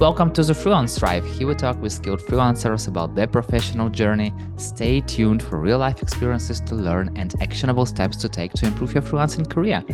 Welcome 0.00 0.32
to 0.32 0.42
the 0.42 0.54
Freelance 0.54 0.98
Thrive. 0.98 1.26
Here 1.26 1.46
we 1.46 1.54
talk 1.54 1.78
with 1.82 1.92
skilled 1.92 2.20
freelancers 2.20 2.88
about 2.88 3.14
their 3.14 3.26
professional 3.26 3.90
journey. 3.90 4.32
Stay 4.56 5.02
tuned 5.02 5.42
for 5.42 5.60
real 5.60 5.76
life 5.76 6.00
experiences 6.00 6.58
to 6.62 6.74
learn 6.74 7.14
and 7.18 7.34
actionable 7.42 7.84
steps 7.84 8.16
to 8.16 8.28
take 8.30 8.54
to 8.54 8.66
improve 8.66 8.94
your 8.94 9.02
freelancing 9.02 9.46
career. 9.46 9.84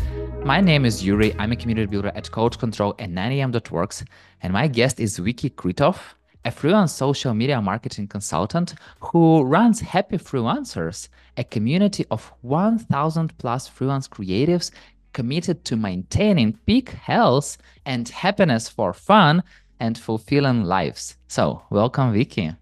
My 0.45 0.61
name 0.61 0.85
is 0.85 1.05
Yuri. 1.05 1.35
I'm 1.41 1.51
a 1.51 1.57
community 1.57 1.91
builder 1.91 2.13
at 2.15 2.31
Coach 2.31 2.57
Control 2.57 2.95
and 3.01 3.17
9am.works. 3.17 4.05
And 4.43 4.53
my 4.53 4.69
guest 4.69 5.01
is 5.01 5.19
Vicky 5.19 5.51
Critoph, 5.51 6.15
a 6.45 6.53
freelance 6.53 6.93
social 6.93 7.35
media 7.35 7.61
marketing 7.61 8.07
consultant 8.07 8.77
who 9.01 9.43
runs 9.43 9.81
Happy 9.81 10.19
Freelancers, 10.19 11.09
a 11.37 11.43
community 11.43 12.07
of 12.13 12.33
1,000 12.43 13.37
plus 13.39 13.67
freelance 13.67 14.07
creatives 14.07 14.71
committed 15.13 15.65
to 15.65 15.75
maintaining 15.75 16.53
peak 16.65 16.91
health 16.91 17.59
and 17.85 18.09
happiness 18.11 18.69
for 18.69 18.93
fun 18.93 19.43
and 19.81 19.97
fulfilling 19.99 20.65
lives. 20.65 21.17
So, 21.29 21.63
welcome, 21.71 22.13
Vicky. 22.13 22.53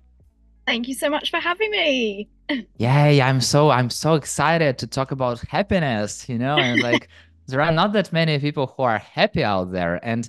Thank 0.66 0.88
you 0.88 0.94
so 0.94 1.10
much 1.10 1.30
for 1.30 1.38
having 1.38 1.70
me. 1.70 2.28
Yay, 2.78 3.20
I'm 3.20 3.40
so 3.40 3.70
I'm 3.70 3.90
so 3.90 4.14
excited 4.14 4.78
to 4.78 4.86
talk 4.86 5.10
about 5.10 5.40
happiness, 5.40 6.28
you 6.28 6.38
know, 6.38 6.56
and 6.56 6.82
like 6.90 7.08
there 7.46 7.60
are 7.60 7.72
not 7.72 7.92
that 7.92 8.12
many 8.12 8.38
people 8.38 8.72
who 8.76 8.82
are 8.82 8.98
happy 8.98 9.44
out 9.44 9.72
there 9.72 10.00
and 10.04 10.28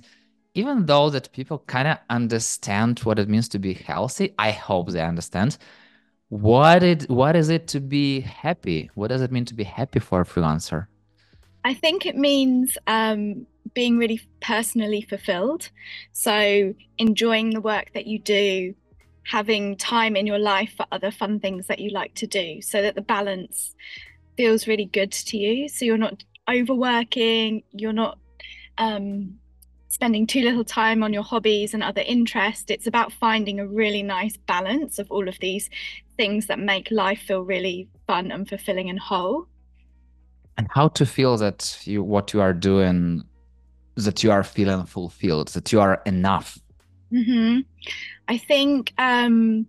even 0.54 0.86
though 0.86 1.10
that 1.10 1.30
people 1.32 1.58
kind 1.66 1.86
of 1.86 1.98
understand 2.08 3.00
what 3.00 3.18
it 3.18 3.28
means 3.28 3.46
to 3.50 3.58
be 3.58 3.74
healthy, 3.74 4.34
I 4.38 4.52
hope 4.52 4.90
they 4.90 5.02
understand 5.02 5.58
what 6.28 6.82
it 6.82 7.08
what 7.10 7.36
is 7.36 7.50
it 7.50 7.68
to 7.68 7.80
be 7.80 8.20
happy? 8.20 8.90
What 8.94 9.08
does 9.08 9.22
it 9.22 9.30
mean 9.30 9.44
to 9.46 9.54
be 9.54 9.64
happy 9.64 10.00
for 10.00 10.22
a 10.22 10.24
freelancer? 10.24 10.86
I 11.64 11.74
think 11.74 12.06
it 12.06 12.16
means 12.16 12.78
um, 12.86 13.46
being 13.74 13.98
really 13.98 14.20
personally 14.40 15.02
fulfilled. 15.02 15.70
So, 16.12 16.74
enjoying 16.98 17.50
the 17.50 17.60
work 17.60 17.92
that 17.94 18.06
you 18.06 18.18
do, 18.18 18.74
having 19.24 19.76
time 19.76 20.16
in 20.16 20.26
your 20.26 20.38
life 20.38 20.74
for 20.76 20.86
other 20.92 21.10
fun 21.10 21.40
things 21.40 21.66
that 21.66 21.78
you 21.78 21.90
like 21.90 22.14
to 22.16 22.26
do, 22.26 22.60
so 22.62 22.82
that 22.82 22.94
the 22.94 23.02
balance 23.02 23.74
feels 24.36 24.66
really 24.66 24.86
good 24.86 25.12
to 25.12 25.36
you. 25.36 25.68
So, 25.68 25.84
you're 25.84 25.98
not 25.98 26.24
overworking, 26.48 27.62
you're 27.72 27.92
not 27.92 28.18
um, 28.78 29.38
spending 29.88 30.26
too 30.26 30.42
little 30.42 30.64
time 30.64 31.02
on 31.02 31.12
your 31.12 31.22
hobbies 31.22 31.74
and 31.74 31.82
other 31.82 32.02
interests. 32.02 32.66
It's 32.68 32.86
about 32.86 33.12
finding 33.12 33.60
a 33.60 33.66
really 33.66 34.02
nice 34.02 34.36
balance 34.36 34.98
of 34.98 35.10
all 35.10 35.28
of 35.28 35.38
these 35.40 35.70
things 36.16 36.46
that 36.46 36.58
make 36.58 36.90
life 36.90 37.20
feel 37.20 37.42
really 37.42 37.88
fun 38.06 38.30
and 38.30 38.48
fulfilling 38.48 38.90
and 38.90 38.98
whole. 38.98 39.46
And 40.58 40.68
how 40.70 40.88
to 40.88 41.04
feel 41.04 41.36
that 41.38 41.78
you 41.84 42.02
what 42.02 42.32
you 42.32 42.40
are 42.40 42.54
doing 42.54 43.24
that 43.96 44.22
you 44.22 44.30
are 44.30 44.44
feeling 44.44 44.84
fulfilled, 44.86 45.48
that 45.48 45.72
you 45.72 45.80
are 45.80 46.02
enough? 46.06 46.58
Mm-hmm. 47.12 47.60
I 48.28 48.38
think, 48.38 48.92
um, 48.98 49.66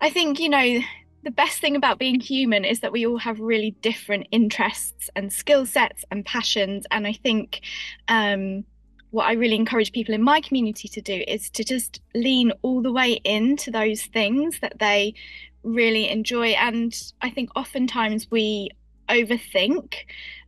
I 0.00 0.10
think 0.10 0.38
you 0.38 0.48
know, 0.48 0.80
the 1.24 1.30
best 1.30 1.60
thing 1.60 1.76
about 1.76 1.98
being 1.98 2.20
human 2.20 2.64
is 2.64 2.80
that 2.80 2.92
we 2.92 3.06
all 3.06 3.18
have 3.18 3.38
really 3.38 3.70
different 3.80 4.26
interests 4.32 5.08
and 5.14 5.32
skill 5.32 5.66
sets 5.66 6.04
and 6.10 6.24
passions, 6.24 6.86
and 6.90 7.06
I 7.06 7.12
think. 7.12 7.60
Um, 8.08 8.64
what 9.12 9.26
I 9.26 9.32
really 9.32 9.56
encourage 9.56 9.92
people 9.92 10.14
in 10.14 10.22
my 10.22 10.40
community 10.40 10.88
to 10.88 11.02
do 11.02 11.22
is 11.28 11.50
to 11.50 11.62
just 11.62 12.00
lean 12.14 12.50
all 12.62 12.80
the 12.80 12.90
way 12.90 13.20
into 13.24 13.70
those 13.70 14.04
things 14.04 14.58
that 14.60 14.78
they 14.78 15.12
really 15.62 16.08
enjoy. 16.08 16.48
And 16.52 16.94
I 17.20 17.28
think 17.28 17.50
oftentimes 17.54 18.30
we 18.30 18.70
overthink 19.10 19.94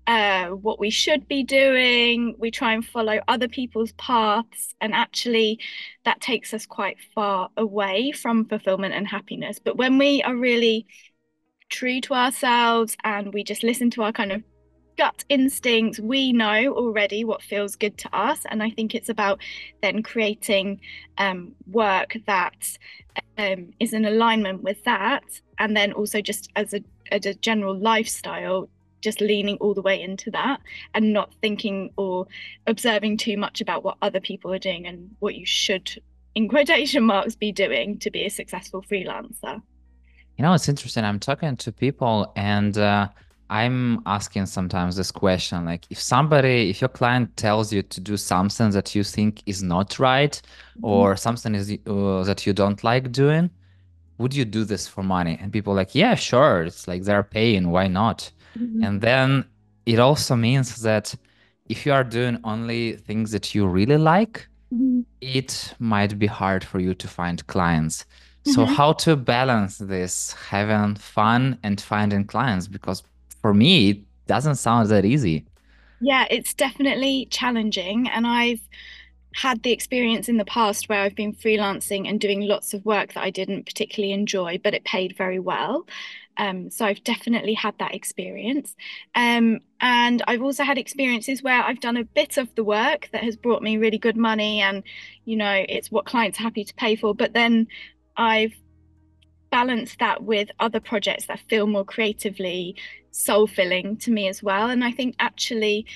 uh, 0.07 0.49
what 0.49 0.79
we 0.79 0.91
should 0.91 1.27
be 1.29 1.43
doing. 1.43 2.35
We 2.39 2.51
try 2.51 2.75
and 2.75 2.85
follow 2.85 3.21
other 3.29 3.49
people's 3.49 3.93
paths, 3.93 4.75
and 4.81 4.95
actually, 4.95 5.61
that 6.05 6.21
takes 6.21 6.53
us 6.53 6.67
quite 6.67 6.99
far 7.15 7.49
away 7.57 8.13
from 8.13 8.45
fulfillment 8.47 8.95
and 8.95 9.07
happiness. 9.07 9.59
But 9.59 9.77
when 9.77 9.99
we 9.99 10.23
are 10.23 10.37
really 10.37 10.87
true 11.71 12.01
to 12.03 12.15
ourselves 12.15 12.97
and 13.05 13.33
we 13.33 13.43
just 13.43 13.63
listen 13.63 13.91
to 13.91 14.03
our 14.03 14.13
kind 14.13 14.33
of 14.33 14.43
gut 14.97 15.25
instincts, 15.29 15.99
we 15.99 16.33
know 16.33 16.73
already 16.75 17.25
what 17.25 17.43
feels 17.43 17.75
good 17.75 17.99
to 17.99 18.17
us. 18.17 18.41
And 18.49 18.63
I 18.63 18.71
think 18.71 18.95
it's 18.95 19.09
about 19.09 19.41
then 19.83 20.03
creating 20.03 20.81
um, 21.19 21.53
work 21.67 22.17
that 22.27 22.79
um, 23.39 23.73
is 23.81 23.93
in 23.93 24.05
alignment 24.05 24.63
with 24.63 24.85
that. 24.85 25.25
And 25.59 25.77
then 25.77 25.93
also 25.93 26.21
just 26.21 26.51
as 26.55 26.75
a, 26.75 26.81
as 27.11 27.27
a 27.27 27.35
general 27.35 27.77
lifestyle, 27.77 28.69
just 29.05 29.21
leaning 29.21 29.57
all 29.59 29.75
the 29.75 29.83
way 29.83 30.01
into 30.01 30.31
that 30.31 30.61
and 30.95 31.13
not 31.13 31.33
thinking 31.43 31.91
or 31.97 32.27
observing 32.67 33.19
too 33.19 33.37
much 33.37 33.61
about 33.61 33.85
what 33.85 33.97
other 34.03 34.21
people 34.21 34.53
are 34.53 34.59
doing 34.59 34.87
and 34.87 35.15
what 35.21 35.35
you 35.35 35.47
should 35.47 36.03
in 36.35 36.49
quotation 36.49 37.05
marks 37.05 37.37
be 37.37 37.53
doing 37.53 37.99
to 37.99 38.11
be 38.11 38.25
a 38.25 38.31
successful 38.31 38.83
freelancer. 38.83 39.63
You 40.37 40.43
know 40.43 40.53
it's 40.55 40.69
interesting. 40.69 41.05
I'm 41.05 41.21
talking 41.21 41.57
to 41.57 41.71
people 41.71 42.33
and 42.35 42.77
uh, 42.79 43.09
i'm 43.51 44.01
asking 44.07 44.47
sometimes 44.47 44.97
this 44.97 45.11
question 45.11 45.67
like 45.67 45.85
if 45.91 46.01
somebody 46.01 46.71
if 46.71 46.81
your 46.81 46.89
client 46.89 47.37
tells 47.37 47.71
you 47.75 47.83
to 47.83 48.01
do 48.01 48.17
something 48.17 48.71
that 48.71 48.95
you 48.95 49.05
think 49.05 49.43
is 49.45 49.63
not 49.63 49.99
right 49.99 50.41
mm-hmm. 50.41 50.87
or 50.87 51.15
something 51.15 51.55
is 51.55 51.71
uh, 51.87 52.23
that 52.25 52.47
you 52.47 52.55
don't 52.55 52.83
like 52.83 53.13
doing 53.13 53.51
would 54.19 54.35
you 54.35 54.45
do 54.45 54.65
this 54.65 54.87
for 54.87 55.03
money? 55.03 55.39
And 55.41 55.53
people 55.53 55.75
like 55.75 55.95
yeah 55.95 56.15
sure. 56.15 56.63
It's 56.63 56.87
like 56.87 57.03
they're 57.03 57.23
paying. 57.23 57.71
Why 57.71 57.89
not 57.89 58.31
Mm-hmm. 58.59 58.85
And 58.85 59.01
then 59.01 59.45
it 59.87 59.99
also 59.99 60.37
means 60.37 60.83
that 60.83 61.15
if 61.69 61.87
you 61.87 61.93
are 61.93 62.05
doing 62.05 62.39
only 62.45 62.97
things 62.97 63.31
that 63.33 63.55
you 63.55 63.67
really 63.67 63.99
like, 63.99 64.47
mm-hmm. 64.73 65.01
it 65.21 65.75
might 65.79 66.19
be 66.19 66.27
hard 66.27 66.65
for 66.65 66.79
you 66.79 66.95
to 66.95 67.09
find 67.09 67.47
clients. 67.47 68.05
So, 68.47 68.65
mm-hmm. 68.65 68.75
how 68.75 68.93
to 68.93 69.17
balance 69.17 69.79
this 69.79 70.35
having 70.35 70.97
fun 70.97 71.59
and 71.63 71.81
finding 71.81 72.25
clients? 72.27 72.69
Because 72.69 73.03
for 73.41 73.55
me, 73.55 73.91
it 73.91 73.99
doesn't 74.27 74.57
sound 74.57 74.89
that 74.91 75.07
easy. 75.07 75.47
Yeah, 76.01 76.27
it's 76.31 76.53
definitely 76.53 77.27
challenging. 77.31 78.09
And 78.11 78.27
I've 78.27 78.61
had 79.35 79.63
the 79.63 79.73
experience 79.73 80.29
in 80.29 80.37
the 80.37 80.45
past 80.45 80.89
where 80.89 81.01
I've 81.01 81.15
been 81.15 81.33
freelancing 81.33 82.09
and 82.09 82.21
doing 82.21 82.43
lots 82.43 82.75
of 82.75 82.85
work 82.85 83.15
that 83.15 83.25
I 83.25 83.31
didn't 83.31 83.65
particularly 83.65 84.13
enjoy, 84.13 84.59
but 84.63 84.75
it 84.75 84.85
paid 84.85 85.17
very 85.17 85.39
well. 85.39 85.87
Um, 86.37 86.71
so 86.71 86.85
I've 86.85 87.05
definitely 87.05 87.55
had 87.55 87.79
that 87.79 87.95
experience. 87.95 88.75
Um, 89.15 89.61
and 89.81 90.23
I've 90.27 90.43
also 90.43 90.65
had 90.65 90.79
experiences 90.79 91.43
where 91.43 91.63
I've 91.63 91.81
done 91.81 91.97
a 91.97 92.05
bit 92.05 92.37
of 92.39 92.55
the 92.55 92.65
work 92.65 93.09
that 93.13 93.23
has 93.23 93.37
brought 93.37 93.63
me 93.63 93.77
really 93.77 93.99
good 93.99 94.17
money 94.17 94.61
and, 94.61 94.83
you 95.25 95.37
know, 95.37 95.65
it's 95.69 95.91
what 95.91 96.07
clients 96.07 96.41
are 96.41 96.45
happy 96.45 96.65
to 96.65 96.75
pay 96.75 96.97
for. 96.97 97.15
But 97.15 97.33
then 97.35 97.69
I've 98.17 98.55
balanced 99.51 100.01
that 100.01 100.25
with 100.25 100.51
other 100.59 100.81
projects 100.81 101.27
that 101.27 101.39
feel 101.49 101.67
more 101.67 101.85
creatively 101.85 102.75
soul 103.13 103.47
filling 103.47 103.97
to 103.99 104.11
me 104.11 104.27
as 104.29 104.43
well. 104.43 104.69
And 104.69 104.83
I 104.83 104.91
think 104.91 105.15
actually, 105.21 105.87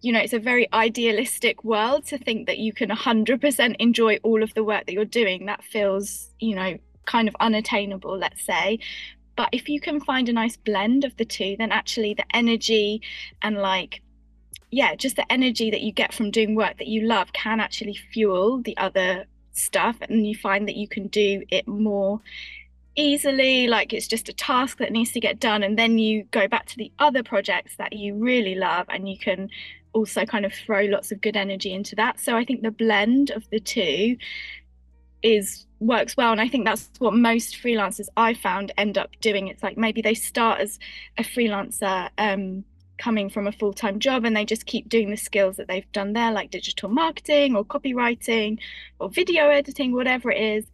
you 0.00 0.12
know, 0.12 0.20
it's 0.20 0.32
a 0.32 0.38
very 0.38 0.66
idealistic 0.72 1.62
world 1.62 2.06
to 2.06 2.18
think 2.18 2.46
that 2.46 2.58
you 2.58 2.72
can 2.72 2.88
100% 2.88 3.76
enjoy 3.78 4.18
all 4.22 4.42
of 4.42 4.54
the 4.54 4.64
work 4.64 4.86
that 4.86 4.92
you're 4.92 5.04
doing. 5.04 5.46
That 5.46 5.62
feels, 5.62 6.30
you 6.40 6.54
know, 6.54 6.78
kind 7.04 7.28
of 7.28 7.36
unattainable, 7.40 8.16
let's 8.18 8.44
say. 8.44 8.78
But 9.36 9.48
if 9.52 9.68
you 9.68 9.80
can 9.80 10.00
find 10.00 10.28
a 10.28 10.32
nice 10.32 10.56
blend 10.56 11.04
of 11.04 11.16
the 11.16 11.24
two, 11.24 11.56
then 11.58 11.72
actually 11.72 12.14
the 12.14 12.24
energy 12.34 13.02
and 13.40 13.56
like, 13.56 14.02
yeah, 14.70 14.94
just 14.94 15.16
the 15.16 15.30
energy 15.32 15.70
that 15.70 15.82
you 15.82 15.92
get 15.92 16.12
from 16.14 16.30
doing 16.30 16.54
work 16.54 16.78
that 16.78 16.88
you 16.88 17.02
love 17.02 17.32
can 17.32 17.60
actually 17.60 17.98
fuel 18.12 18.60
the 18.62 18.76
other 18.76 19.26
stuff. 19.52 19.96
And 20.02 20.26
you 20.26 20.34
find 20.34 20.68
that 20.68 20.76
you 20.76 20.88
can 20.88 21.08
do 21.08 21.42
it 21.50 21.66
more 21.66 22.20
easily 22.94 23.66
like 23.68 23.92
it's 23.92 24.06
just 24.06 24.28
a 24.28 24.32
task 24.32 24.78
that 24.78 24.92
needs 24.92 25.12
to 25.12 25.20
get 25.20 25.40
done 25.40 25.62
and 25.62 25.78
then 25.78 25.98
you 25.98 26.24
go 26.24 26.46
back 26.46 26.66
to 26.66 26.76
the 26.76 26.92
other 26.98 27.22
projects 27.22 27.76
that 27.76 27.94
you 27.94 28.14
really 28.14 28.54
love 28.54 28.86
and 28.90 29.08
you 29.08 29.16
can 29.16 29.48
also 29.94 30.24
kind 30.26 30.44
of 30.44 30.52
throw 30.52 30.82
lots 30.82 31.10
of 31.10 31.20
good 31.20 31.36
energy 31.36 31.72
into 31.72 31.94
that 31.94 32.20
so 32.20 32.36
i 32.36 32.44
think 32.44 32.60
the 32.60 32.70
blend 32.70 33.30
of 33.30 33.48
the 33.50 33.60
two 33.60 34.16
is 35.22 35.66
works 35.80 36.16
well 36.16 36.30
and 36.30 36.40
i 36.40 36.46
think 36.46 36.64
that's 36.64 36.88
what 36.98 37.12
most 37.12 37.56
freelancers 37.56 38.06
i 38.16 38.32
found 38.34 38.72
end 38.78 38.98
up 38.98 39.10
doing. 39.20 39.48
It's 39.48 39.62
like 39.62 39.78
maybe 39.78 40.02
they 40.02 40.14
start 40.14 40.60
as 40.60 40.78
a 41.18 41.22
freelancer 41.22 42.10
um, 42.18 42.64
coming 42.98 43.30
from 43.30 43.46
a 43.46 43.52
full-time 43.52 43.98
job 43.98 44.24
and 44.24 44.36
they 44.36 44.44
just 44.44 44.66
keep 44.66 44.88
doing 44.88 45.10
the 45.10 45.16
skills 45.16 45.56
that 45.56 45.68
they've 45.68 45.90
done 45.92 46.12
there 46.12 46.30
like 46.32 46.50
digital 46.50 46.88
marketing 46.88 47.56
or 47.56 47.64
copywriting 47.64 48.58
or 48.98 49.08
video 49.08 49.48
editing 49.48 49.92
whatever 49.92 50.30
it 50.30 50.40
is. 50.40 50.64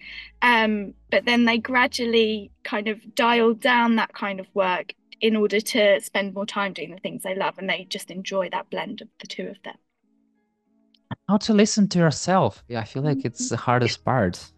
Um, 0.42 0.94
but 1.10 1.24
then 1.24 1.44
they 1.44 1.58
gradually 1.58 2.50
kind 2.64 2.88
of 2.88 3.14
dial 3.14 3.54
down 3.54 3.96
that 3.96 4.12
kind 4.12 4.40
of 4.40 4.46
work 4.54 4.94
in 5.20 5.36
order 5.36 5.60
to 5.60 6.00
spend 6.00 6.34
more 6.34 6.46
time 6.46 6.72
doing 6.72 6.90
the 6.90 7.00
things 7.00 7.22
they 7.22 7.34
love 7.34 7.58
and 7.58 7.68
they 7.68 7.86
just 7.88 8.10
enjoy 8.10 8.48
that 8.50 8.70
blend 8.70 9.00
of 9.00 9.08
the 9.20 9.26
two 9.26 9.48
of 9.48 9.56
them 9.64 9.76
how 11.28 11.36
to 11.36 11.52
listen 11.52 11.88
to 11.88 11.98
yourself. 11.98 12.64
Yeah 12.68 12.80
i 12.80 12.84
feel 12.84 13.02
like 13.02 13.24
it's 13.24 13.48
the 13.48 13.56
hardest 13.56 14.04
part. 14.04 14.52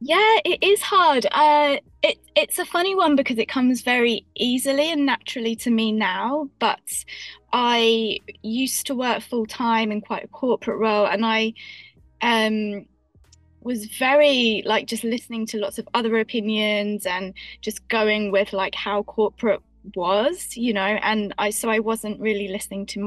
Yeah 0.00 0.38
it 0.44 0.62
is 0.62 0.82
hard. 0.82 1.26
Uh 1.30 1.76
it 2.02 2.18
it's 2.36 2.58
a 2.58 2.64
funny 2.64 2.94
one 2.94 3.16
because 3.16 3.38
it 3.38 3.48
comes 3.48 3.82
very 3.82 4.26
easily 4.34 4.90
and 4.90 5.06
naturally 5.06 5.56
to 5.56 5.70
me 5.70 5.92
now 5.92 6.50
but 6.58 7.04
i 7.52 8.18
used 8.42 8.86
to 8.86 8.94
work 8.94 9.22
full 9.22 9.46
time 9.46 9.90
in 9.92 10.00
quite 10.00 10.24
a 10.24 10.28
corporate 10.28 10.78
role 10.78 11.06
and 11.06 11.24
i 11.24 11.54
um 12.20 12.84
was 13.60 13.86
very 13.86 14.62
like 14.66 14.86
just 14.86 15.04
listening 15.04 15.46
to 15.46 15.58
lots 15.58 15.78
of 15.78 15.88
other 15.94 16.18
opinions 16.18 17.06
and 17.06 17.32
just 17.62 17.86
going 17.88 18.30
with 18.30 18.52
like 18.52 18.74
how 18.74 19.02
corporate 19.04 19.62
was, 19.94 20.56
you 20.56 20.72
know, 20.72 20.80
and 20.80 21.34
I 21.38 21.50
so 21.50 21.68
I 21.68 21.78
wasn't 21.78 22.20
really 22.20 22.48
listening 22.48 22.86
to 22.86 23.00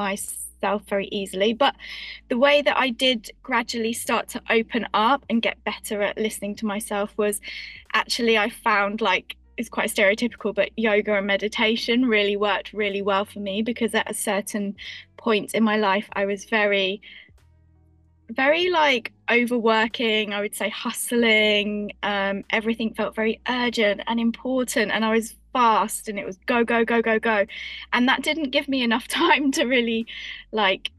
myself 0.62 0.84
very 0.88 1.08
easily. 1.12 1.54
But 1.54 1.76
the 2.30 2.38
way 2.38 2.62
that 2.62 2.78
I 2.78 2.90
did 2.90 3.32
gradually 3.44 3.94
start 3.94 4.28
to 4.30 4.42
open 4.50 4.88
up 4.94 5.26
and 5.30 5.42
get 5.42 5.64
better 5.64 6.02
at 6.02 6.18
listening 6.18 6.56
to 6.58 6.66
myself 6.66 7.14
was 7.18 7.40
actually 7.94 8.38
I 8.38 8.50
found 8.50 9.02
like 9.02 9.36
it's 9.58 9.70
quite 9.70 9.90
stereotypical, 9.90 10.54
but 10.54 10.70
yoga 10.78 11.16
and 11.16 11.26
meditation 11.26 12.06
really 12.06 12.38
worked 12.38 12.74
really 12.74 13.02
well 13.02 13.26
for 13.26 13.40
me 13.40 13.64
because 13.64 13.96
at 13.96 14.10
a 14.10 14.14
certain 14.14 14.76
point 15.18 15.54
in 15.54 15.64
my 15.64 15.78
life 15.78 16.08
I 16.14 16.26
was 16.26 16.46
very 16.46 17.02
very 18.30 18.70
like 18.70 19.14
overworking 19.30 20.34
i 20.34 20.40
would 20.40 20.56
say 20.56 20.70
hustling 20.70 21.92
um, 22.04 22.44
everything 22.50 22.94
felt 22.94 23.14
very 23.14 23.42
urgent 23.50 24.02
and 24.08 24.20
important 24.20 24.92
and 24.92 25.04
i 25.04 25.12
was 25.12 25.36
fast 25.58 26.08
and 26.08 26.20
it 26.20 26.26
was 26.26 26.38
go 26.46 26.64
go 26.64 26.86
go 26.86 27.02
go 27.02 27.18
go. 27.18 27.46
And 27.92 28.08
that 28.08 28.22
didn't 28.22 28.52
give 28.52 28.68
me 28.68 28.84
enough 28.84 29.08
time 29.24 29.52
to 29.54 29.66
really 29.66 30.06
like 30.52 30.92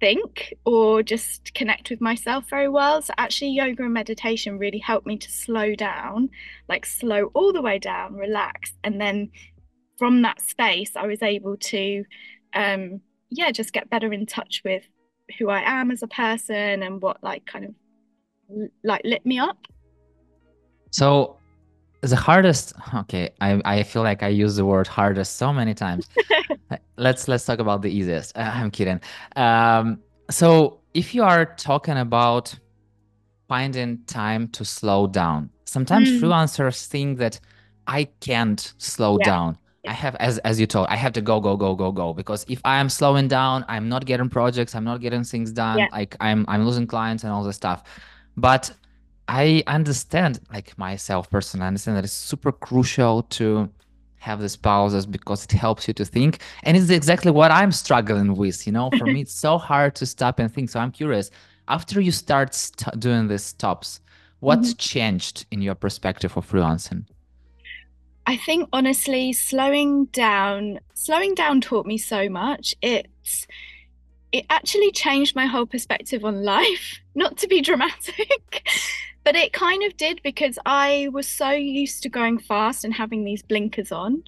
think 0.00 0.54
or 0.64 1.02
just 1.02 1.54
connect 1.54 1.90
with 1.90 2.00
myself 2.00 2.48
very 2.50 2.68
well. 2.68 3.02
So 3.02 3.14
actually 3.18 3.50
yoga 3.50 3.84
and 3.84 3.94
meditation 3.94 4.58
really 4.58 4.78
helped 4.78 5.06
me 5.06 5.16
to 5.18 5.30
slow 5.30 5.74
down 5.74 6.30
like 6.68 6.86
slow 6.86 7.30
all 7.34 7.52
the 7.52 7.62
way 7.62 7.78
down 7.78 8.14
relax. 8.14 8.72
And 8.82 9.00
then 9.00 9.30
from 9.98 10.22
that 10.22 10.40
space 10.40 10.92
i 10.94 11.04
was 11.04 11.22
able 11.22 11.56
to 11.56 12.04
um 12.54 13.00
yeah 13.30 13.50
just 13.50 13.72
get 13.72 13.90
better 13.90 14.12
in 14.12 14.24
touch 14.26 14.62
with 14.64 14.84
who 15.38 15.50
I 15.50 15.62
am 15.64 15.90
as 15.90 16.02
a 16.02 16.08
person 16.08 16.82
and 16.82 17.00
what 17.02 17.22
like 17.22 17.44
kind 17.46 17.64
of 17.64 17.74
like 18.84 19.02
lit 19.04 19.24
me 19.26 19.38
up. 19.38 19.58
So 20.90 21.38
the 22.00 22.16
hardest 22.16 22.74
okay 22.94 23.30
I, 23.40 23.60
I 23.64 23.82
feel 23.82 24.02
like 24.02 24.22
i 24.22 24.28
use 24.28 24.56
the 24.56 24.64
word 24.64 24.86
hardest 24.86 25.36
so 25.36 25.52
many 25.52 25.74
times 25.74 26.08
let's 26.96 27.26
let's 27.26 27.44
talk 27.44 27.58
about 27.58 27.82
the 27.82 27.90
easiest 27.90 28.36
uh, 28.36 28.40
i'm 28.54 28.70
kidding 28.70 29.00
um, 29.36 30.00
so 30.30 30.80
if 30.94 31.14
you 31.14 31.24
are 31.24 31.44
talking 31.44 31.98
about 31.98 32.56
finding 33.48 33.98
time 34.06 34.48
to 34.48 34.64
slow 34.64 35.06
down 35.06 35.50
sometimes 35.64 36.08
mm. 36.08 36.20
freelancers 36.20 36.86
think 36.86 37.18
that 37.18 37.40
i 37.86 38.04
can't 38.20 38.74
slow 38.78 39.18
yeah. 39.18 39.26
down 39.26 39.58
I 39.88 39.92
have, 39.92 40.14
as 40.16 40.38
as 40.38 40.60
you 40.60 40.66
told, 40.66 40.86
I 40.88 40.96
have 40.96 41.12
to 41.14 41.22
go, 41.22 41.40
go, 41.40 41.56
go, 41.56 41.74
go, 41.74 41.90
go. 41.90 42.12
Because 42.12 42.44
if 42.48 42.60
I 42.64 42.78
am 42.78 42.88
slowing 42.88 43.26
down, 43.26 43.64
I'm 43.68 43.88
not 43.88 44.04
getting 44.04 44.28
projects, 44.28 44.74
I'm 44.74 44.84
not 44.84 45.00
getting 45.00 45.24
things 45.24 45.50
done. 45.50 45.78
Yeah. 45.78 45.88
Like 45.90 46.14
I'm 46.20 46.44
I'm 46.46 46.64
losing 46.66 46.86
clients 46.86 47.24
and 47.24 47.32
all 47.32 47.42
this 47.42 47.56
stuff. 47.56 47.82
But 48.36 48.70
I 49.28 49.62
understand, 49.66 50.40
like 50.52 50.76
myself 50.78 51.30
personally, 51.30 51.64
I 51.64 51.68
understand 51.68 51.96
that 51.96 52.04
it's 52.04 52.12
super 52.12 52.52
crucial 52.52 53.22
to 53.38 53.68
have 54.18 54.40
these 54.40 54.56
pauses 54.56 55.06
because 55.06 55.44
it 55.44 55.52
helps 55.52 55.88
you 55.88 55.94
to 55.94 56.04
think. 56.04 56.40
And 56.64 56.76
it's 56.76 56.90
exactly 56.90 57.30
what 57.30 57.50
I'm 57.50 57.72
struggling 57.72 58.34
with. 58.36 58.66
You 58.66 58.72
know, 58.72 58.90
for 58.98 59.06
me, 59.06 59.22
it's 59.22 59.34
so 59.34 59.58
hard 59.58 59.94
to 59.96 60.06
stop 60.06 60.38
and 60.38 60.52
think. 60.52 60.70
So 60.70 60.80
I'm 60.80 60.92
curious. 60.92 61.30
After 61.68 62.00
you 62.00 62.12
start 62.12 62.54
st- 62.54 62.98
doing 63.00 63.28
these 63.28 63.44
stops, 63.44 64.00
what's 64.40 64.70
mm-hmm. 64.70 64.78
changed 64.78 65.46
in 65.50 65.62
your 65.62 65.74
perspective 65.74 66.36
of 66.36 66.50
freelancing? 66.50 67.04
I 68.28 68.36
think 68.36 68.68
honestly, 68.74 69.32
slowing 69.32 70.04
down, 70.04 70.80
slowing 70.92 71.34
down 71.34 71.62
taught 71.62 71.86
me 71.86 71.96
so 71.96 72.28
much. 72.28 72.74
It's 72.82 73.46
it 74.32 74.44
actually 74.50 74.92
changed 74.92 75.34
my 75.34 75.46
whole 75.46 75.64
perspective 75.64 76.26
on 76.26 76.44
life. 76.44 77.00
Not 77.14 77.38
to 77.38 77.48
be 77.48 77.62
dramatic, 77.62 78.68
but 79.24 79.34
it 79.34 79.54
kind 79.54 79.82
of 79.82 79.96
did 79.96 80.20
because 80.22 80.58
I 80.66 81.08
was 81.10 81.26
so 81.26 81.48
used 81.52 82.02
to 82.02 82.10
going 82.10 82.38
fast 82.38 82.84
and 82.84 82.92
having 82.92 83.24
these 83.24 83.40
blinkers 83.40 83.90
on. 83.90 84.22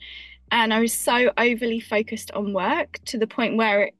And 0.50 0.72
I 0.72 0.80
was 0.80 0.94
so 0.94 1.30
overly 1.36 1.78
focused 1.78 2.30
on 2.30 2.54
work 2.54 3.00
to 3.04 3.18
the 3.18 3.26
point 3.26 3.58
where 3.58 3.82
it, 3.82 3.94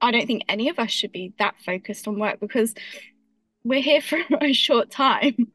I 0.00 0.12
don't 0.12 0.26
think 0.26 0.44
any 0.48 0.70
of 0.70 0.78
us 0.78 0.90
should 0.90 1.12
be 1.12 1.34
that 1.38 1.56
focused 1.62 2.08
on 2.08 2.18
work 2.18 2.40
because 2.40 2.74
we're 3.64 3.82
here 3.82 4.00
for 4.00 4.18
a 4.40 4.54
short 4.54 4.90
time 4.90 5.52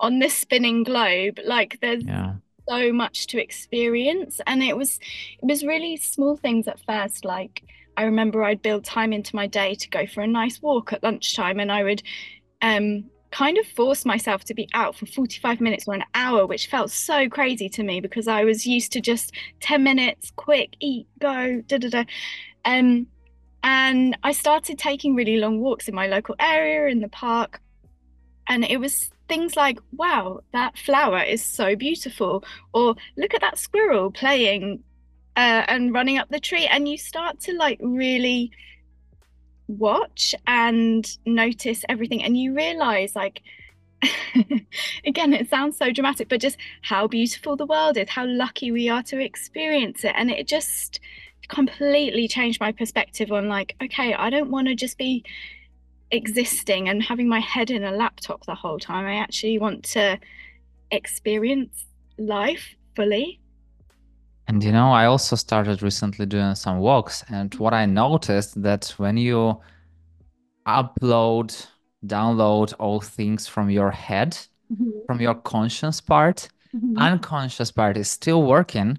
on 0.00 0.18
this 0.18 0.32
spinning 0.34 0.82
globe. 0.82 1.40
Like 1.44 1.76
there's 1.82 2.04
yeah 2.04 2.36
so 2.68 2.92
much 2.92 3.26
to 3.28 3.40
experience. 3.40 4.40
And 4.46 4.62
it 4.62 4.76
was 4.76 4.98
it 5.42 5.46
was 5.46 5.64
really 5.64 5.96
small 5.96 6.36
things 6.36 6.68
at 6.68 6.80
first 6.86 7.24
like 7.24 7.62
i 7.96 8.04
remember 8.04 8.42
i'd 8.42 8.62
build 8.62 8.84
time 8.84 9.12
into 9.12 9.34
my 9.34 9.46
day 9.46 9.74
to 9.74 9.88
go 9.88 10.06
for 10.06 10.22
a 10.22 10.26
nice 10.26 10.60
walk 10.62 10.92
at 10.92 11.02
lunchtime 11.02 11.60
and 11.60 11.70
i 11.72 11.82
would 11.82 12.02
um 12.62 13.04
kind 13.30 13.58
of 13.58 13.66
force 13.66 14.04
myself 14.04 14.44
to 14.44 14.54
be 14.54 14.68
out 14.74 14.94
for 14.94 15.06
45 15.06 15.60
minutes 15.60 15.88
or 15.88 15.94
an 15.94 16.04
hour 16.14 16.46
which 16.46 16.68
felt 16.68 16.90
so 16.90 17.28
crazy 17.28 17.68
to 17.68 17.82
me 17.82 18.00
because 18.00 18.28
i 18.28 18.44
was 18.44 18.66
used 18.66 18.92
to 18.92 19.00
just 19.00 19.32
10 19.60 19.82
minutes 19.82 20.32
quick 20.36 20.76
eat 20.80 21.06
go 21.18 21.60
da 21.66 21.78
da 21.78 21.88
da. 21.88 22.04
Um 22.64 23.08
and 23.64 24.16
i 24.22 24.30
started 24.30 24.78
taking 24.78 25.14
really 25.14 25.36
long 25.38 25.60
walks 25.60 25.88
in 25.88 25.94
my 25.94 26.06
local 26.06 26.36
area 26.38 26.86
in 26.86 27.00
the 27.00 27.08
park 27.08 27.60
and 28.46 28.64
it 28.64 28.78
was 28.78 29.10
things 29.28 29.56
like, 29.56 29.78
wow, 29.96 30.40
that 30.52 30.76
flower 30.78 31.22
is 31.22 31.42
so 31.42 31.76
beautiful, 31.76 32.44
or 32.72 32.94
look 33.16 33.34
at 33.34 33.40
that 33.40 33.58
squirrel 33.58 34.10
playing 34.10 34.82
uh, 35.36 35.64
and 35.68 35.94
running 35.94 36.18
up 36.18 36.28
the 36.28 36.40
tree. 36.40 36.66
And 36.66 36.88
you 36.88 36.98
start 36.98 37.40
to 37.40 37.52
like 37.52 37.78
really 37.80 38.50
watch 39.66 40.34
and 40.46 41.06
notice 41.24 41.84
everything, 41.88 42.22
and 42.22 42.38
you 42.38 42.54
realize, 42.54 43.16
like, 43.16 43.40
again, 45.06 45.32
it 45.32 45.48
sounds 45.48 45.78
so 45.78 45.90
dramatic, 45.90 46.28
but 46.28 46.40
just 46.40 46.58
how 46.82 47.06
beautiful 47.06 47.56
the 47.56 47.66
world 47.66 47.96
is, 47.96 48.10
how 48.10 48.26
lucky 48.26 48.70
we 48.70 48.88
are 48.88 49.02
to 49.04 49.18
experience 49.18 50.04
it. 50.04 50.12
And 50.16 50.30
it 50.30 50.46
just 50.46 51.00
completely 51.48 52.28
changed 52.28 52.60
my 52.60 52.72
perspective 52.72 53.32
on, 53.32 53.48
like, 53.48 53.74
okay, 53.82 54.12
I 54.12 54.28
don't 54.28 54.50
want 54.50 54.68
to 54.68 54.74
just 54.74 54.98
be 54.98 55.24
existing 56.10 56.88
and 56.88 57.02
having 57.02 57.28
my 57.28 57.40
head 57.40 57.70
in 57.70 57.84
a 57.84 57.92
laptop 57.92 58.44
the 58.46 58.54
whole 58.54 58.78
time. 58.78 59.06
I 59.06 59.16
actually 59.16 59.58
want 59.58 59.84
to 59.92 60.18
experience 60.90 61.86
life 62.18 62.74
fully. 62.94 63.40
And 64.46 64.62
you 64.62 64.72
know, 64.72 64.92
I 64.92 65.06
also 65.06 65.36
started 65.36 65.82
recently 65.82 66.26
doing 66.26 66.54
some 66.54 66.78
walks, 66.78 67.24
and 67.30 67.54
what 67.54 67.72
I 67.72 67.86
noticed 67.86 68.62
that 68.62 68.92
when 68.98 69.16
you 69.16 69.60
upload, 70.66 71.66
download 72.06 72.74
all 72.78 73.00
things 73.00 73.46
from 73.46 73.70
your 73.70 73.90
head, 73.90 74.32
mm-hmm. 74.70 74.90
from 75.06 75.20
your 75.20 75.34
conscious 75.34 76.00
part, 76.00 76.48
mm-hmm. 76.76 76.98
unconscious 76.98 77.70
part 77.72 77.96
is 77.96 78.10
still 78.10 78.42
working, 78.42 78.98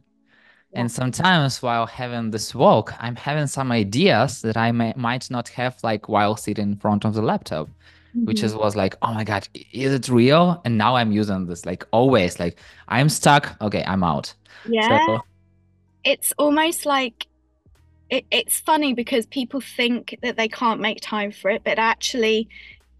and 0.76 0.92
sometimes 0.92 1.62
while 1.62 1.86
having 1.86 2.32
this 2.32 2.54
walk, 2.54 2.94
I'm 3.00 3.16
having 3.16 3.48
some 3.48 3.72
ideas 3.72 4.42
that 4.42 4.58
I 4.58 4.72
may, 4.72 4.94
might 4.96 5.32
not 5.32 5.50
have 5.50 5.78
like 5.84 6.10
while 6.10 6.36
sitting 6.36 6.72
in 6.72 6.76
front 6.76 7.06
of 7.06 7.14
the 7.14 7.22
laptop, 7.22 7.68
mm-hmm. 7.68 8.26
which 8.26 8.44
is 8.44 8.56
was 8.56 8.76
like, 8.76 8.96
oh 9.02 9.14
my 9.14 9.24
God, 9.24 9.48
is 9.72 9.94
it 9.94 10.10
real? 10.10 10.62
And 10.66 10.78
now 10.78 10.96
I'm 10.96 11.12
using 11.12 11.46
this 11.46 11.66
like 11.66 11.86
always, 11.92 12.40
like 12.40 12.60
I'm 12.90 13.10
stuck. 13.10 13.56
Okay, 13.62 13.84
I'm 13.88 14.04
out. 14.04 14.34
Yeah. 14.68 15.06
So, 15.06 15.22
it's 16.04 16.34
almost 16.38 16.86
like 16.86 17.28
it, 18.10 18.26
it's 18.30 18.60
funny 18.60 18.94
because 18.94 19.26
people 19.26 19.62
think 19.62 20.20
that 20.22 20.36
they 20.36 20.50
can't 20.50 20.82
make 20.82 21.00
time 21.02 21.32
for 21.32 21.50
it, 21.50 21.64
but 21.64 21.80
actually, 21.80 22.50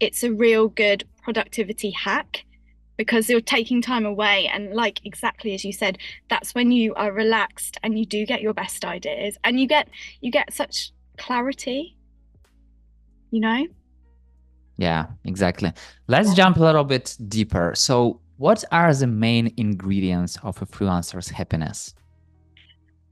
it's 0.00 0.22
a 0.22 0.32
real 0.32 0.68
good 0.68 1.04
productivity 1.22 1.90
hack 1.90 2.45
because 2.96 3.28
you're 3.28 3.40
taking 3.40 3.82
time 3.82 4.06
away. 4.06 4.48
And 4.52 4.74
like 4.74 5.00
exactly 5.04 5.54
as 5.54 5.64
you 5.64 5.72
said 5.72 5.98
that's 6.28 6.54
when 6.54 6.72
you 6.72 6.94
are 6.94 7.12
relaxed 7.12 7.78
and 7.82 7.98
you 7.98 8.06
do 8.06 8.26
get 8.26 8.40
your 8.40 8.54
best 8.54 8.84
ideas 8.84 9.36
and 9.44 9.60
you 9.60 9.66
get 9.66 9.88
you 10.20 10.30
get 10.30 10.52
such 10.52 10.92
clarity 11.18 11.96
you 13.30 13.40
know? 13.40 13.66
Yeah 14.76 15.06
exactly. 15.24 15.72
Let's 16.06 16.34
jump 16.34 16.56
a 16.56 16.60
little 16.60 16.84
bit 16.84 17.16
deeper. 17.28 17.72
So 17.74 18.20
what 18.36 18.64
are 18.70 18.94
the 18.94 19.06
main 19.06 19.52
ingredients 19.56 20.38
of 20.42 20.60
a 20.60 20.66
freelancer's 20.66 21.28
happiness? 21.28 21.94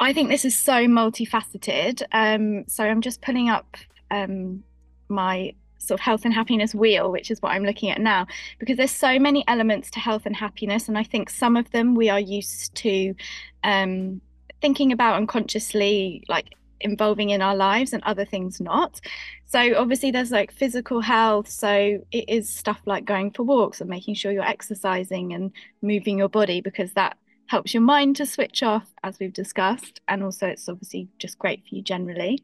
I 0.01 0.13
think 0.13 0.29
this 0.29 0.45
is 0.45 0.57
so 0.59 0.87
multifaceted. 0.87 2.03
Um, 2.13 2.65
so 2.69 2.85
i'm 2.85 3.01
just 3.01 3.23
pulling 3.23 3.49
up 3.49 3.77
um, 4.11 4.63
my 5.09 5.55
sort 5.87 6.01
of 6.01 6.05
health 6.05 6.25
and 6.25 6.35
happiness 6.35 6.75
wheel, 6.75 7.11
which 7.11 7.31
is 7.31 7.41
what 7.41 7.51
I'm 7.51 7.65
looking 7.65 7.91
at 7.91 8.01
now, 8.01 8.27
because 8.59 8.77
there's 8.77 8.91
so 8.91 9.19
many 9.19 9.45
elements 9.49 9.91
to 9.93 10.01
health 10.01 10.27
and 10.27 10.37
happiness. 10.37 10.89
And 10.89 10.99
I 10.99 11.05
think 11.05 11.31
some 11.31 11.57
of 11.57 11.71
them 11.71 11.95
we 11.95 12.09
are 12.09 12.21
used 12.21 12.75
to 12.77 13.15
um, 13.63 14.21
thinking 14.61 14.93
about 14.93 15.17
unconsciously, 15.17 16.25
like 16.29 16.55
involving 16.81 17.31
in 17.31 17.43
our 17.43 17.57
lives, 17.57 17.93
and 17.93 18.03
other 18.05 18.25
things 18.25 18.61
not. 18.61 19.01
So 19.47 19.77
obviously, 19.77 20.11
there's 20.11 20.31
like 20.31 20.51
physical 20.53 21.01
health. 21.01 21.49
So 21.49 21.99
it 22.11 22.29
is 22.29 22.49
stuff 22.49 22.81
like 22.87 23.05
going 23.05 23.31
for 23.31 23.43
walks 23.45 23.81
and 23.81 23.89
making 23.89 24.15
sure 24.15 24.33
you're 24.33 24.43
exercising 24.43 25.33
and 25.33 25.53
moving 25.83 26.19
your 26.19 26.29
body 26.29 26.61
because 26.61 26.93
that 26.95 27.17
helps 27.47 27.75
your 27.75 27.83
mind 27.83 28.17
to 28.17 28.27
switch 28.27 28.63
off, 28.63 28.89
as 29.03 29.19
we've 29.19 29.33
discussed. 29.33 30.01
And 30.09 30.23
also, 30.23 30.47
it's 30.47 30.69
obviously 30.69 31.09
just 31.19 31.39
great 31.39 31.61
for 31.69 31.75
you 31.75 31.83
generally. 31.83 32.43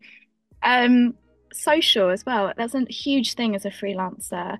Um, 0.63 1.15
social 1.53 2.11
as 2.11 2.25
well. 2.25 2.53
That's 2.57 2.75
a 2.75 2.85
huge 2.89 3.35
thing 3.35 3.55
as 3.55 3.65
a 3.65 3.71
freelancer. 3.71 4.59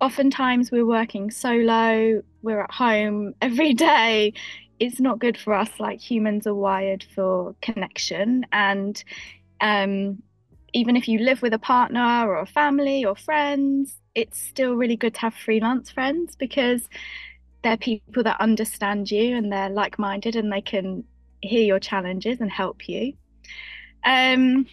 oftentimes 0.00 0.70
we're 0.70 0.84
working 0.84 1.30
solo, 1.30 2.22
we're 2.42 2.60
at 2.60 2.70
home 2.70 3.34
every 3.42 3.74
day. 3.74 4.32
It's 4.78 5.00
not 5.00 5.18
good 5.18 5.38
for 5.38 5.54
us. 5.54 5.70
Like 5.78 6.00
humans 6.00 6.46
are 6.46 6.54
wired 6.54 7.02
for 7.14 7.54
connection. 7.62 8.44
And 8.52 9.02
um, 9.60 10.22
even 10.74 10.96
if 10.96 11.08
you 11.08 11.18
live 11.20 11.40
with 11.40 11.54
a 11.54 11.58
partner 11.58 12.28
or 12.28 12.40
a 12.40 12.46
family 12.46 13.04
or 13.04 13.16
friends, 13.16 13.96
it's 14.14 14.38
still 14.38 14.74
really 14.74 14.96
good 14.96 15.14
to 15.14 15.20
have 15.20 15.34
freelance 15.34 15.90
friends 15.90 16.36
because 16.36 16.88
they're 17.62 17.78
people 17.78 18.22
that 18.22 18.40
understand 18.40 19.10
you 19.10 19.36
and 19.36 19.50
they're 19.50 19.70
like 19.70 19.98
minded 19.98 20.36
and 20.36 20.52
they 20.52 20.60
can 20.60 21.04
hear 21.40 21.64
your 21.64 21.78
challenges 21.78 22.40
and 22.40 22.50
help 22.50 22.88
you. 22.88 23.14
Um, 24.04 24.66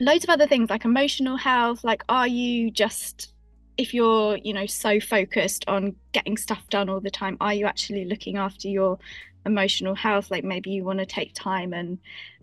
loads 0.00 0.24
of 0.24 0.30
other 0.30 0.46
things 0.46 0.70
like 0.70 0.84
emotional 0.84 1.36
health, 1.36 1.84
like, 1.84 2.02
are 2.08 2.28
you 2.28 2.70
just 2.70 3.32
if 3.76 3.92
you're 3.92 4.36
you 4.38 4.52
know 4.52 4.66
so 4.66 5.00
focused 5.00 5.64
on 5.66 5.96
getting 6.12 6.36
stuff 6.36 6.62
done 6.70 6.88
all 6.88 7.00
the 7.00 7.10
time 7.10 7.36
are 7.40 7.52
you 7.52 7.66
actually 7.66 8.04
looking 8.04 8.36
after 8.36 8.68
your 8.68 8.98
emotional 9.46 9.94
health? 9.94 10.30
Like 10.30 10.44
maybe 10.44 10.70
you 10.70 10.84
want 10.84 11.00
to 11.00 11.06
take 11.06 11.34
time 11.34 11.72
and 11.72 11.98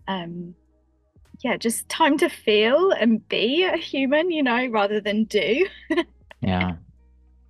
um 0.08 0.56
yeah 1.44 1.58
just 1.58 1.88
time 1.90 2.18
to 2.18 2.30
feel 2.30 2.92
and 2.92 3.28
be 3.28 3.64
a 3.64 3.78
human 3.78 4.30
you 4.32 4.44
know 4.44 4.68
rather 4.68 5.00
than 5.02 5.26
do. 5.26 5.68
Yeah. 6.44 6.78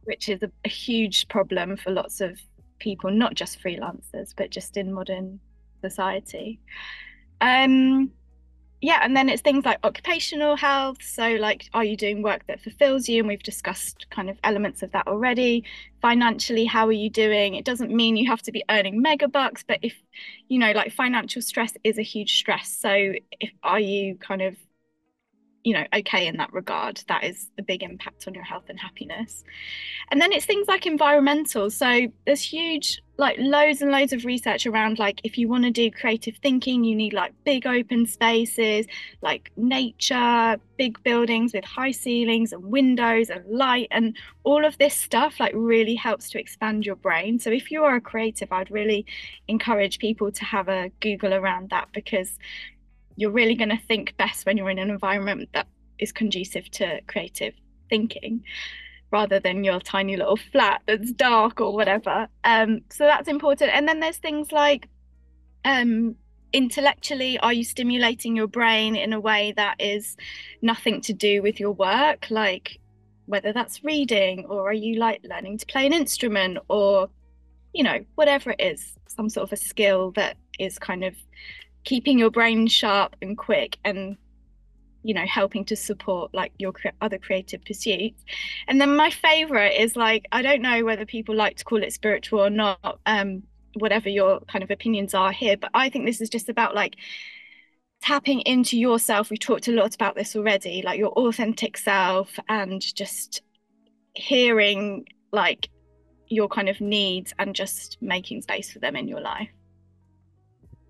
Which 0.03 0.27
is 0.27 0.43
a, 0.43 0.51
a 0.65 0.69
huge 0.69 1.29
problem 1.29 1.77
for 1.77 1.91
lots 1.91 2.19
of 2.19 2.37
people 2.77 3.09
not 3.09 3.35
just 3.35 3.63
freelancers 3.63 4.33
but 4.35 4.49
just 4.49 4.75
in 4.75 4.91
modern 4.91 5.39
society. 5.81 6.59
Um 7.39 8.11
yeah, 8.81 8.99
and 9.03 9.15
then 9.15 9.29
it's 9.29 9.43
things 9.43 9.63
like 9.63 9.77
occupational 9.83 10.55
health. 10.55 11.03
So, 11.03 11.35
like, 11.35 11.69
are 11.73 11.83
you 11.83 11.95
doing 11.95 12.23
work 12.23 12.47
that 12.47 12.61
fulfills 12.61 13.07
you? 13.07 13.19
And 13.19 13.27
we've 13.27 13.43
discussed 13.43 14.07
kind 14.09 14.27
of 14.27 14.39
elements 14.43 14.81
of 14.81 14.91
that 14.93 15.07
already. 15.07 15.63
Financially, 16.01 16.65
how 16.65 16.87
are 16.87 16.91
you 16.91 17.09
doing? 17.11 17.53
It 17.53 17.63
doesn't 17.63 17.91
mean 17.91 18.17
you 18.17 18.27
have 18.29 18.41
to 18.43 18.51
be 18.51 18.63
earning 18.71 18.99
mega 18.99 19.27
bucks, 19.27 19.63
but 19.67 19.77
if, 19.83 20.01
you 20.47 20.57
know, 20.57 20.71
like 20.71 20.93
financial 20.93 21.43
stress 21.43 21.73
is 21.83 21.99
a 21.99 22.01
huge 22.01 22.39
stress. 22.39 22.75
So, 22.75 23.13
if 23.39 23.51
are 23.61 23.79
you 23.79 24.15
kind 24.15 24.41
of 24.41 24.57
you 25.63 25.75
know 25.75 25.85
okay 25.95 26.25
in 26.25 26.37
that 26.37 26.51
regard 26.53 27.03
that 27.07 27.23
is 27.23 27.49
a 27.59 27.61
big 27.61 27.83
impact 27.83 28.27
on 28.27 28.33
your 28.33 28.43
health 28.43 28.63
and 28.69 28.79
happiness 28.79 29.43
and 30.09 30.19
then 30.19 30.31
it's 30.31 30.45
things 30.45 30.67
like 30.67 30.87
environmental 30.87 31.69
so 31.69 32.07
there's 32.25 32.41
huge 32.41 32.99
like 33.21 33.37
loads 33.37 33.83
and 33.83 33.91
loads 33.91 34.13
of 34.13 34.25
research 34.25 34.65
around 34.65 34.97
like 34.97 35.21
if 35.23 35.37
you 35.37 35.47
want 35.47 35.63
to 35.63 35.69
do 35.69 35.91
creative 35.91 36.35
thinking 36.37 36.83
you 36.83 36.95
need 36.95 37.13
like 37.13 37.31
big 37.45 37.67
open 37.67 38.03
spaces 38.07 38.87
like 39.21 39.51
nature 39.55 40.57
big 40.75 41.01
buildings 41.03 41.53
with 41.53 41.63
high 41.63 41.91
ceilings 41.91 42.51
and 42.51 42.63
windows 42.63 43.29
and 43.29 43.45
light 43.45 43.87
and 43.91 44.17
all 44.43 44.65
of 44.65 44.75
this 44.79 44.95
stuff 44.95 45.39
like 45.39 45.53
really 45.55 45.93
helps 45.93 46.31
to 46.31 46.39
expand 46.39 46.83
your 46.83 46.95
brain. 46.95 47.37
So 47.37 47.51
if 47.51 47.69
you 47.69 47.83
are 47.83 47.95
a 47.95 48.01
creative 48.01 48.51
i'd 48.51 48.71
really 48.71 49.05
encourage 49.47 49.99
people 49.99 50.31
to 50.31 50.43
have 50.43 50.67
a 50.67 50.89
google 50.99 51.31
around 51.31 51.69
that 51.69 51.89
because 51.93 52.39
you're 53.17 53.29
really 53.29 53.53
going 53.53 53.69
to 53.69 53.85
think 53.87 54.17
best 54.17 54.47
when 54.47 54.57
you're 54.57 54.71
in 54.71 54.79
an 54.79 54.89
environment 54.89 55.49
that 55.53 55.67
is 55.99 56.11
conducive 56.11 56.71
to 56.71 56.99
creative 57.01 57.53
thinking 57.87 58.43
rather 59.11 59.39
than 59.39 59.63
your 59.63 59.79
tiny 59.79 60.15
little 60.15 60.37
flat 60.51 60.81
that's 60.87 61.11
dark 61.11 61.61
or 61.61 61.73
whatever. 61.73 62.27
Um, 62.43 62.81
so 62.89 63.05
that's 63.05 63.27
important. 63.27 63.71
And 63.73 63.87
then 63.87 63.99
there's 63.99 64.17
things 64.17 64.51
like 64.51 64.87
um, 65.65 66.15
intellectually, 66.53 67.37
are 67.39 67.53
you 67.53 67.63
stimulating 67.63 68.35
your 68.35 68.47
brain 68.47 68.95
in 68.95 69.13
a 69.13 69.19
way 69.19 69.53
that 69.55 69.75
is 69.79 70.17
nothing 70.61 71.01
to 71.01 71.13
do 71.13 71.41
with 71.41 71.59
your 71.59 71.71
work? 71.71 72.27
Like 72.29 72.79
whether 73.25 73.53
that's 73.53 73.83
reading 73.83 74.45
or 74.45 74.69
are 74.69 74.73
you 74.73 74.99
like 74.99 75.21
learning 75.23 75.57
to 75.59 75.65
play 75.65 75.85
an 75.85 75.93
instrument 75.93 76.57
or, 76.67 77.09
you 77.73 77.83
know, 77.83 77.99
whatever 78.15 78.51
it 78.51 78.61
is, 78.61 78.93
some 79.07 79.29
sort 79.29 79.43
of 79.43 79.53
a 79.53 79.57
skill 79.57 80.11
that 80.11 80.37
is 80.59 80.77
kind 80.79 81.03
of 81.03 81.15
keeping 81.83 82.19
your 82.19 82.29
brain 82.29 82.67
sharp 82.67 83.15
and 83.21 83.37
quick 83.37 83.77
and 83.83 84.17
you 85.03 85.13
know 85.13 85.25
helping 85.25 85.65
to 85.65 85.75
support 85.75 86.33
like 86.33 86.51
your 86.57 86.73
other 87.01 87.17
creative 87.17 87.63
pursuits. 87.65 88.23
And 88.67 88.79
then 88.79 88.95
my 88.95 89.09
favorite 89.09 89.73
is 89.79 89.95
like 89.95 90.27
i 90.31 90.41
don't 90.41 90.61
know 90.61 90.83
whether 90.83 91.05
people 91.05 91.35
like 91.35 91.57
to 91.57 91.63
call 91.63 91.83
it 91.83 91.93
spiritual 91.93 92.39
or 92.41 92.49
not 92.49 92.99
um 93.05 93.43
whatever 93.75 94.09
your 94.09 94.41
kind 94.41 94.63
of 94.63 94.71
opinions 94.71 95.13
are 95.13 95.31
here 95.31 95.55
but 95.55 95.71
i 95.73 95.89
think 95.89 96.05
this 96.05 96.19
is 96.19 96.29
just 96.29 96.49
about 96.49 96.75
like 96.75 96.97
tapping 98.01 98.41
into 98.41 98.77
yourself. 98.77 99.29
We 99.29 99.37
talked 99.37 99.67
a 99.67 99.71
lot 99.71 99.95
about 99.95 100.15
this 100.15 100.35
already 100.35 100.81
like 100.81 100.99
your 100.99 101.11
authentic 101.11 101.77
self 101.77 102.37
and 102.49 102.81
just 102.81 103.41
hearing 104.15 105.05
like 105.31 105.69
your 106.27 106.49
kind 106.49 106.69
of 106.69 106.81
needs 106.81 107.33
and 107.39 107.55
just 107.55 107.97
making 108.01 108.41
space 108.41 108.71
for 108.71 108.79
them 108.79 108.95
in 108.95 109.07
your 109.07 109.21
life 109.21 109.49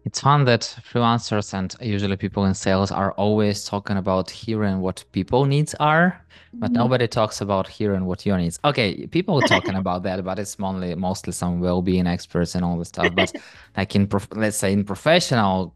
it's 0.04 0.20
fun 0.20 0.46
that 0.46 0.62
freelancers 0.92 1.54
and 1.54 1.76
usually 1.80 2.18
people 2.18 2.46
in 2.46 2.54
sales 2.54 2.92
are 2.92 3.12
always 3.14 3.66
talking 3.66 3.98
about 3.98 4.32
hearing 4.32 4.82
what 4.82 5.04
people 5.12 5.46
needs 5.46 5.76
are, 5.76 6.20
but 6.54 6.68
mm-hmm. 6.68 6.80
nobody 6.80 7.08
talks 7.08 7.42
about 7.42 7.68
hearing 7.68 8.06
what 8.06 8.26
your 8.26 8.38
needs. 8.38 8.60
Okay, 8.66 9.06
people 9.08 9.38
are 9.38 9.48
talking 9.48 9.76
about 9.76 10.02
that, 10.04 10.24
but 10.24 10.40
it's 10.40 10.58
mostly 10.58 10.96
mostly 10.96 11.34
some 11.34 11.60
well-being 11.60 12.08
experts 12.08 12.56
and 12.56 12.66
all 12.66 12.78
this 12.78 12.88
stuff. 12.88 13.14
But 13.14 13.32
like 13.78 13.96
in 13.96 14.08
prof- 14.08 14.28
let's 14.36 14.58
say 14.58 14.74
in 14.74 14.84
professional, 14.84 15.76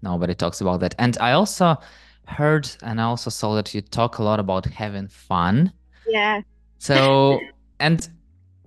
nobody 0.00 0.34
talks 0.34 0.60
about 0.60 0.80
that. 0.80 0.94
And 0.98 1.18
I 1.18 1.32
also 1.32 1.76
heard 2.28 2.70
and 2.82 3.00
I 3.00 3.04
also 3.04 3.30
saw 3.30 3.54
that 3.56 3.74
you 3.74 3.80
talk 3.80 4.18
a 4.18 4.22
lot 4.22 4.38
about 4.38 4.64
having 4.66 5.08
fun. 5.08 5.72
Yeah. 6.06 6.42
So 6.78 7.40
and 7.80 8.08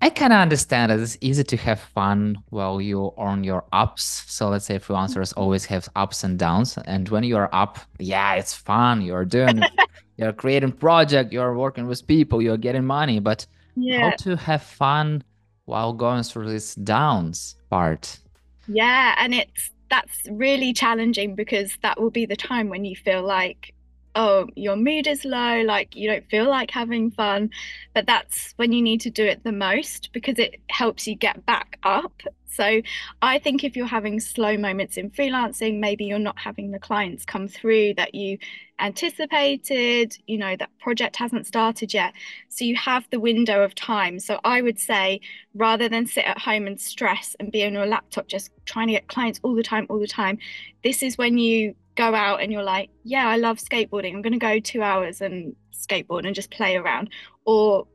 I 0.01 0.09
kind 0.09 0.31
of 0.31 0.39
understand 0.39 0.91
that 0.91 0.99
it's 0.99 1.17
easy 1.19 1.43
to 1.43 1.57
have 1.57 1.79
fun 1.79 2.41
while 2.49 2.79
you're 2.79 3.13
on 3.17 3.43
your 3.43 3.65
ups. 3.73 4.23
So 4.27 4.49
let's 4.49 4.65
say 4.65 4.79
freelancers 4.79 5.29
mm-hmm. 5.29 5.39
always 5.39 5.65
have 5.65 5.89
ups 5.95 6.23
and 6.23 6.39
downs. 6.39 6.77
And 6.85 7.09
when 7.09 7.23
you're 7.23 7.49
up, 7.53 7.79
yeah, 7.99 8.35
it's 8.35 8.53
fun. 8.53 9.01
You're 9.01 9.25
doing, 9.25 9.61
you're 10.17 10.33
creating 10.33 10.73
project, 10.73 11.33
you're 11.33 11.53
working 11.55 11.87
with 11.87 12.05
people, 12.07 12.41
you're 12.41 12.57
getting 12.57 12.85
money. 12.85 13.19
But 13.19 13.45
yeah. 13.75 14.11
how 14.11 14.15
to 14.17 14.37
have 14.37 14.63
fun 14.63 15.23
while 15.65 15.93
going 15.93 16.23
through 16.23 16.49
this 16.49 16.75
downs 16.75 17.55
part? 17.69 18.19
Yeah, 18.67 19.15
and 19.17 19.33
it's 19.33 19.71
that's 19.89 20.19
really 20.29 20.71
challenging 20.71 21.35
because 21.35 21.75
that 21.81 21.99
will 21.99 22.11
be 22.11 22.25
the 22.25 22.35
time 22.35 22.69
when 22.69 22.85
you 22.85 22.95
feel 22.95 23.23
like 23.23 23.73
oh, 24.15 24.47
your 24.55 24.75
mood 24.75 25.07
is 25.07 25.25
low, 25.25 25.61
like 25.61 25.95
you 25.95 26.09
don't 26.09 26.29
feel 26.29 26.49
like 26.49 26.71
having 26.71 27.11
fun. 27.11 27.49
But 27.93 28.05
that's 28.05 28.53
when 28.57 28.71
you 28.71 28.81
need 28.81 29.01
to 29.01 29.09
do 29.09 29.25
it 29.25 29.43
the 29.43 29.51
most 29.51 30.11
because 30.13 30.39
it 30.39 30.59
helps 30.69 31.07
you 31.07 31.15
get 31.15 31.45
back 31.45 31.77
up. 31.83 32.21
So 32.51 32.81
I 33.21 33.39
think 33.39 33.63
if 33.63 33.75
you're 33.75 33.85
having 33.85 34.19
slow 34.19 34.57
moments 34.57 34.97
in 34.97 35.11
freelancing, 35.11 35.79
maybe 35.79 36.05
you're 36.05 36.19
not 36.19 36.37
having 36.37 36.71
the 36.71 36.79
clients 36.79 37.25
come 37.25 37.47
through 37.47 37.93
that 37.95 38.15
you 38.15 38.37
anticipated, 38.79 40.17
you 40.25 40.37
know, 40.37 40.55
that 40.55 40.69
project 40.79 41.15
hasn't 41.15 41.45
started 41.45 41.93
yet. 41.93 42.13
So 42.47 42.65
you 42.65 42.75
have 42.75 43.07
the 43.11 43.19
window 43.19 43.63
of 43.63 43.75
time. 43.75 44.19
So 44.19 44.39
I 44.43 44.61
would 44.61 44.79
say 44.79 45.21
rather 45.53 45.89
than 45.89 46.07
sit 46.07 46.25
at 46.25 46.39
home 46.39 46.65
and 46.65 46.79
stress 46.79 47.35
and 47.39 47.51
be 47.51 47.65
on 47.65 47.73
your 47.73 47.85
laptop 47.85 48.27
just 48.27 48.51
trying 48.65 48.87
to 48.87 48.93
get 48.93 49.07
clients 49.07 49.39
all 49.43 49.55
the 49.55 49.63
time, 49.63 49.85
all 49.89 49.99
the 49.99 50.07
time, 50.07 50.39
this 50.83 51.03
is 51.03 51.17
when 51.17 51.37
you 51.37 51.75
go 51.95 52.15
out 52.15 52.41
and 52.41 52.51
you're 52.51 52.63
like, 52.63 52.89
yeah, 53.03 53.27
I 53.27 53.37
love 53.37 53.57
skateboarding. 53.57 54.13
I'm 54.13 54.21
going 54.21 54.33
to 54.33 54.39
go 54.39 54.59
two 54.59 54.81
hours 54.81 55.21
and 55.21 55.55
skateboard 55.73 56.25
and 56.25 56.33
just 56.33 56.49
play 56.49 56.77
around. 56.77 57.09
Or 57.45 57.87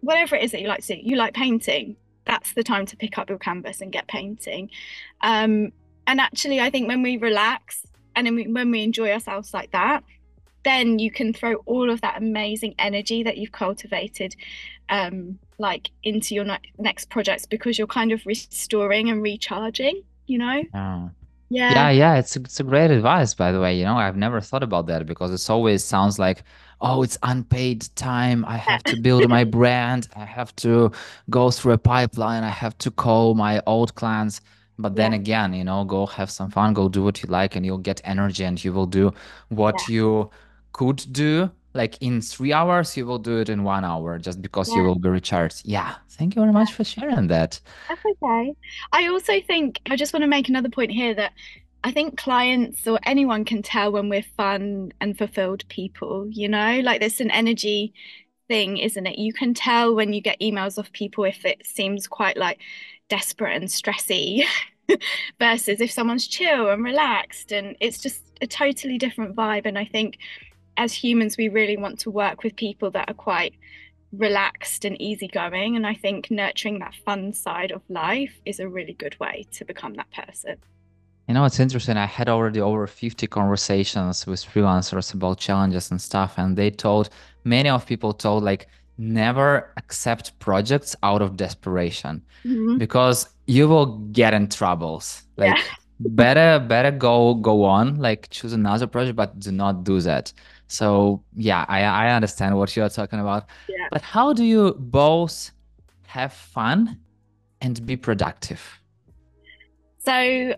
whatever 0.00 0.36
it 0.36 0.44
is 0.44 0.52
that 0.52 0.60
you 0.60 0.68
like 0.68 0.84
to. 0.86 0.96
You 0.96 1.16
like 1.16 1.34
painting. 1.34 1.96
That's 2.28 2.52
the 2.54 2.62
time 2.62 2.86
to 2.86 2.96
pick 2.96 3.18
up 3.18 3.28
your 3.28 3.38
canvas 3.38 3.80
and 3.80 3.90
get 3.90 4.06
painting. 4.06 4.70
Um, 5.22 5.72
and 6.06 6.20
actually, 6.20 6.60
I 6.60 6.70
think 6.70 6.86
when 6.86 7.02
we 7.02 7.16
relax 7.16 7.84
and 8.14 8.54
when 8.54 8.70
we 8.70 8.84
enjoy 8.84 9.10
ourselves 9.10 9.52
like 9.52 9.72
that, 9.72 10.04
then 10.64 10.98
you 10.98 11.10
can 11.10 11.32
throw 11.32 11.54
all 11.66 11.90
of 11.90 12.00
that 12.02 12.18
amazing 12.18 12.74
energy 12.78 13.22
that 13.22 13.38
you've 13.38 13.52
cultivated 13.52 14.36
um, 14.88 15.38
like 15.58 15.90
into 16.02 16.34
your 16.34 16.44
ne- 16.44 16.72
next 16.78 17.10
projects 17.10 17.46
because 17.46 17.78
you're 17.78 17.86
kind 17.86 18.12
of 18.12 18.24
restoring 18.26 19.10
and 19.10 19.22
recharging 19.22 20.02
you 20.26 20.38
know 20.38 20.62
oh. 20.74 21.10
Yeah. 21.50 21.72
Yeah, 21.72 21.90
yeah, 21.90 22.14
it's 22.18 22.36
a, 22.36 22.40
it's 22.40 22.60
a 22.60 22.64
great 22.64 22.90
advice, 22.90 23.34
by 23.34 23.52
the 23.52 23.60
way. 23.60 23.78
You 23.78 23.84
know, 23.84 23.96
I've 23.96 24.16
never 24.16 24.40
thought 24.40 24.62
about 24.62 24.86
that 24.86 25.06
because 25.06 25.32
it 25.32 25.50
always 25.50 25.82
sounds 25.82 26.18
like, 26.18 26.42
oh, 26.80 27.02
it's 27.02 27.16
unpaid 27.22 27.88
time. 27.96 28.44
I 28.44 28.58
have 28.58 28.82
to 28.84 29.00
build 29.00 29.28
my 29.28 29.44
brand. 29.56 30.08
I 30.14 30.24
have 30.24 30.54
to 30.56 30.92
go 31.30 31.50
through 31.50 31.72
a 31.72 31.78
pipeline. 31.78 32.44
I 32.44 32.50
have 32.50 32.76
to 32.78 32.90
call 32.90 33.34
my 33.34 33.62
old 33.66 33.94
clients. 33.94 34.40
But 34.78 34.94
then 34.94 35.12
yeah. 35.12 35.18
again, 35.18 35.54
you 35.54 35.64
know, 35.64 35.84
go 35.84 36.06
have 36.06 36.30
some 36.30 36.50
fun, 36.50 36.74
go 36.74 36.88
do 36.88 37.02
what 37.02 37.22
you 37.22 37.28
like, 37.30 37.56
and 37.56 37.64
you'll 37.64 37.78
get 37.78 38.00
energy 38.04 38.44
and 38.44 38.62
you 38.62 38.72
will 38.72 38.86
do 38.86 39.12
what 39.48 39.88
yeah. 39.88 39.94
you 39.94 40.30
could 40.72 41.04
do 41.12 41.50
like 41.74 41.96
in 42.00 42.20
three 42.20 42.52
hours 42.52 42.96
you 42.96 43.06
will 43.06 43.18
do 43.18 43.38
it 43.38 43.48
in 43.48 43.62
one 43.64 43.84
hour 43.84 44.18
just 44.18 44.40
because 44.42 44.68
yeah. 44.70 44.76
you 44.76 44.82
will 44.82 44.98
be 44.98 45.08
recharged 45.08 45.62
yeah 45.64 45.94
thank 46.10 46.34
you 46.34 46.42
very 46.42 46.52
much 46.52 46.72
for 46.72 46.84
sharing 46.84 47.28
that 47.28 47.60
that's 47.88 48.02
okay 48.04 48.54
i 48.92 49.06
also 49.06 49.40
think 49.42 49.80
i 49.90 49.96
just 49.96 50.12
want 50.12 50.22
to 50.22 50.28
make 50.28 50.48
another 50.48 50.68
point 50.68 50.90
here 50.90 51.14
that 51.14 51.32
i 51.84 51.92
think 51.92 52.16
clients 52.16 52.86
or 52.86 52.98
anyone 53.04 53.44
can 53.44 53.62
tell 53.62 53.92
when 53.92 54.08
we're 54.08 54.24
fun 54.36 54.92
and 55.00 55.16
fulfilled 55.18 55.64
people 55.68 56.26
you 56.30 56.48
know 56.48 56.80
like 56.80 57.00
there's 57.00 57.20
an 57.20 57.30
energy 57.30 57.92
thing, 58.48 58.78
isn't 58.78 59.06
it? 59.06 59.18
You 59.18 59.32
can 59.32 59.54
tell 59.54 59.94
when 59.94 60.12
you 60.12 60.20
get 60.20 60.40
emails 60.40 60.78
off 60.78 60.90
people 60.92 61.24
if 61.24 61.44
it 61.44 61.64
seems 61.64 62.08
quite 62.08 62.36
like 62.36 62.58
desperate 63.08 63.54
and 63.54 63.68
stressy 63.68 64.44
versus 65.38 65.80
if 65.80 65.90
someone's 65.90 66.26
chill 66.26 66.70
and 66.70 66.82
relaxed. 66.82 67.52
And 67.52 67.76
it's 67.80 67.98
just 67.98 68.22
a 68.40 68.46
totally 68.46 68.98
different 68.98 69.36
vibe. 69.36 69.66
And 69.66 69.78
I 69.78 69.84
think 69.84 70.18
as 70.78 70.92
humans, 70.94 71.36
we 71.36 71.48
really 71.48 71.76
want 71.76 71.98
to 72.00 72.10
work 72.10 72.42
with 72.42 72.56
people 72.56 72.90
that 72.92 73.10
are 73.10 73.14
quite 73.14 73.54
relaxed 74.12 74.84
and 74.84 75.00
easygoing. 75.00 75.76
And 75.76 75.86
I 75.86 75.94
think 75.94 76.30
nurturing 76.30 76.78
that 76.78 76.94
fun 77.04 77.32
side 77.32 77.72
of 77.72 77.82
life 77.88 78.34
is 78.46 78.60
a 78.60 78.68
really 78.68 78.94
good 78.94 79.18
way 79.20 79.46
to 79.52 79.64
become 79.64 79.94
that 79.94 80.10
person. 80.12 80.56
You 81.26 81.34
know, 81.34 81.44
it's 81.44 81.60
interesting. 81.60 81.98
I 81.98 82.06
had 82.06 82.30
already 82.30 82.60
over 82.60 82.86
50 82.86 83.26
conversations 83.26 84.26
with 84.26 84.40
freelancers 84.40 85.12
about 85.12 85.38
challenges 85.38 85.90
and 85.90 86.00
stuff, 86.00 86.34
and 86.38 86.56
they 86.56 86.70
told 86.70 87.10
many 87.44 87.68
of 87.68 87.84
people 87.84 88.14
told 88.14 88.44
like 88.44 88.66
never 88.96 89.72
accept 89.76 90.36
projects 90.38 90.96
out 91.02 91.20
of 91.20 91.36
desperation 91.36 92.22
mm-hmm. 92.44 92.78
because 92.78 93.28
you 93.46 93.68
will 93.68 93.98
get 94.12 94.32
in 94.32 94.48
troubles. 94.48 95.22
Like 95.36 95.56
yeah. 95.56 95.62
better 96.00 96.64
better 96.66 96.90
go 96.90 97.34
go 97.34 97.62
on, 97.62 97.96
like 97.98 98.30
choose 98.30 98.54
another 98.54 98.86
project, 98.86 99.16
but 99.16 99.38
do 99.38 99.52
not 99.52 99.84
do 99.84 100.00
that. 100.00 100.32
So 100.68 101.22
yeah, 101.34 101.64
I 101.68 101.82
I 101.82 102.10
understand 102.10 102.56
what 102.56 102.76
you're 102.76 102.88
talking 102.88 103.20
about. 103.20 103.46
Yeah. 103.68 103.88
But 103.90 104.02
how 104.02 104.32
do 104.32 104.44
you 104.44 104.74
both 104.78 105.50
have 106.06 106.32
fun 106.32 106.98
and 107.60 107.84
be 107.84 107.96
productive? 107.96 108.80
So 109.98 110.54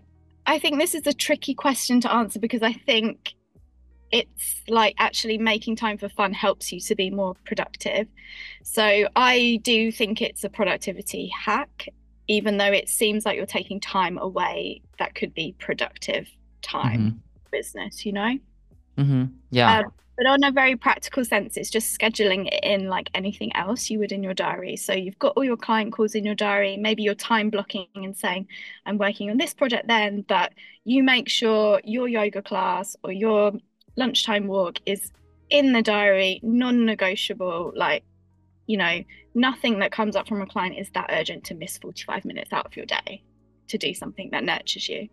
I 0.46 0.58
think 0.58 0.78
this 0.78 0.94
is 0.94 1.06
a 1.06 1.12
tricky 1.12 1.54
question 1.54 2.00
to 2.02 2.12
answer 2.12 2.38
because 2.38 2.62
I 2.62 2.72
think 2.72 3.34
it's 4.12 4.62
like 4.68 4.94
actually 4.98 5.38
making 5.38 5.76
time 5.76 5.96
for 5.96 6.08
fun 6.08 6.32
helps 6.32 6.72
you 6.72 6.80
to 6.80 6.94
be 6.94 7.10
more 7.10 7.34
productive. 7.44 8.08
So 8.64 9.06
I 9.14 9.60
do 9.62 9.92
think 9.92 10.20
it's 10.20 10.42
a 10.42 10.48
productivity 10.48 11.28
hack, 11.28 11.88
even 12.26 12.56
though 12.56 12.72
it 12.72 12.88
seems 12.88 13.24
like 13.24 13.36
you're 13.36 13.46
taking 13.46 13.80
time 13.80 14.18
away 14.18 14.82
that 14.98 15.14
could 15.14 15.32
be 15.34 15.54
productive 15.58 16.28
time 16.62 17.00
mm-hmm. 17.00 17.18
business, 17.52 18.04
you 18.04 18.12
know? 18.12 18.38
Mm-hmm. 19.00 19.24
Yeah. 19.50 19.78
Um, 19.78 19.92
but 20.20 20.26
on 20.26 20.44
a 20.44 20.52
very 20.52 20.76
practical 20.76 21.24
sense, 21.24 21.56
it's 21.56 21.70
just 21.70 21.98
scheduling 21.98 22.46
it 22.46 22.62
in 22.62 22.88
like 22.88 23.08
anything 23.14 23.56
else 23.56 23.88
you 23.88 23.98
would 24.00 24.12
in 24.12 24.22
your 24.22 24.34
diary. 24.34 24.76
So 24.76 24.92
you've 24.92 25.18
got 25.18 25.32
all 25.34 25.44
your 25.44 25.56
client 25.56 25.94
calls 25.94 26.14
in 26.14 26.26
your 26.26 26.34
diary, 26.34 26.76
maybe 26.76 27.02
you're 27.02 27.14
time 27.14 27.48
blocking 27.48 27.86
and 27.94 28.14
saying, 28.14 28.46
I'm 28.84 28.98
working 28.98 29.30
on 29.30 29.38
this 29.38 29.54
project 29.54 29.88
then, 29.88 30.20
but 30.28 30.52
you 30.84 31.02
make 31.02 31.30
sure 31.30 31.80
your 31.84 32.06
yoga 32.06 32.42
class 32.42 32.96
or 33.02 33.12
your 33.12 33.52
lunchtime 33.96 34.46
walk 34.46 34.78
is 34.84 35.10
in 35.48 35.72
the 35.72 35.80
diary, 35.80 36.38
non 36.42 36.84
negotiable. 36.84 37.72
Like, 37.74 38.04
you 38.66 38.76
know, 38.76 39.02
nothing 39.34 39.78
that 39.78 39.90
comes 39.90 40.16
up 40.16 40.28
from 40.28 40.42
a 40.42 40.46
client 40.46 40.76
is 40.78 40.90
that 40.90 41.08
urgent 41.10 41.44
to 41.44 41.54
miss 41.54 41.78
45 41.78 42.26
minutes 42.26 42.52
out 42.52 42.66
of 42.66 42.76
your 42.76 42.84
day 42.84 43.22
to 43.68 43.78
do 43.78 43.94
something 43.94 44.28
that 44.32 44.44
nurtures 44.44 44.86
you. 44.86 45.08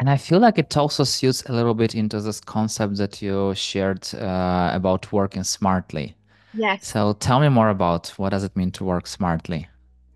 And 0.00 0.08
I 0.08 0.16
feel 0.16 0.38
like 0.38 0.56
it 0.56 0.74
also 0.78 1.04
suits 1.04 1.42
a 1.42 1.52
little 1.52 1.74
bit 1.74 1.94
into 1.94 2.22
this 2.22 2.40
concept 2.40 2.96
that 2.96 3.20
you 3.20 3.54
shared 3.54 4.08
uh, 4.14 4.70
about 4.72 5.12
working 5.12 5.44
smartly. 5.44 6.16
Yes. 6.54 6.86
So 6.86 7.12
tell 7.12 7.38
me 7.38 7.50
more 7.50 7.68
about 7.68 8.08
what 8.16 8.30
does 8.30 8.42
it 8.42 8.56
mean 8.56 8.70
to 8.72 8.84
work 8.84 9.06
smartly? 9.06 9.68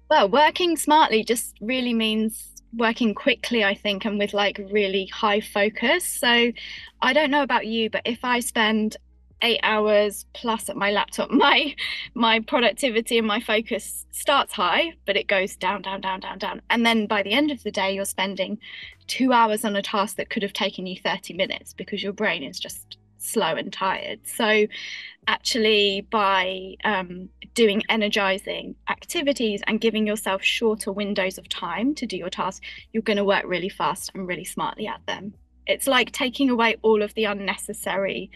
Well, 0.08 0.30
working 0.30 0.78
smartly 0.78 1.22
just 1.22 1.54
really 1.60 1.92
means 1.92 2.54
working 2.72 3.14
quickly, 3.14 3.62
I 3.62 3.74
think, 3.74 4.06
and 4.06 4.18
with 4.18 4.32
like 4.32 4.58
really 4.72 5.04
high 5.06 5.42
focus. 5.42 6.06
So 6.06 6.50
I 7.02 7.12
don't 7.12 7.30
know 7.30 7.42
about 7.42 7.66
you, 7.66 7.90
but 7.90 8.02
if 8.06 8.24
I 8.24 8.40
spend 8.40 8.96
eight 9.42 9.60
hours 9.62 10.26
plus 10.32 10.68
at 10.68 10.76
my 10.76 10.90
laptop 10.90 11.30
my 11.30 11.74
my 12.14 12.40
productivity 12.40 13.18
and 13.18 13.26
my 13.26 13.40
focus 13.40 14.06
starts 14.10 14.52
high 14.52 14.92
but 15.06 15.16
it 15.16 15.26
goes 15.26 15.56
down 15.56 15.82
down 15.82 16.00
down 16.00 16.20
down 16.20 16.38
down. 16.38 16.62
And 16.70 16.84
then 16.84 17.06
by 17.06 17.22
the 17.22 17.32
end 17.32 17.50
of 17.50 17.62
the 17.62 17.70
day 17.70 17.94
you're 17.94 18.04
spending 18.04 18.58
two 19.06 19.32
hours 19.32 19.64
on 19.64 19.76
a 19.76 19.82
task 19.82 20.16
that 20.16 20.30
could 20.30 20.42
have 20.42 20.52
taken 20.52 20.86
you 20.86 20.98
30 20.98 21.34
minutes 21.34 21.72
because 21.72 22.02
your 22.02 22.12
brain 22.12 22.42
is 22.42 22.58
just 22.58 22.96
slow 23.18 23.54
and 23.54 23.72
tired. 23.72 24.20
So 24.24 24.66
actually 25.26 26.06
by 26.10 26.74
um, 26.84 27.28
doing 27.54 27.82
energizing 27.88 28.74
activities 28.88 29.62
and 29.66 29.80
giving 29.80 30.06
yourself 30.06 30.42
shorter 30.42 30.92
windows 30.92 31.38
of 31.38 31.48
time 31.48 31.94
to 31.94 32.06
do 32.06 32.16
your 32.16 32.28
task 32.28 32.62
you're 32.92 33.02
going 33.02 33.16
to 33.16 33.24
work 33.24 33.44
really 33.46 33.68
fast 33.68 34.10
and 34.14 34.28
really 34.28 34.44
smartly 34.44 34.86
at 34.86 35.04
them. 35.06 35.34
It's 35.66 35.86
like 35.86 36.12
taking 36.12 36.50
away 36.50 36.76
all 36.82 37.02
of 37.02 37.14
the 37.14 37.24
unnecessary 37.24 38.30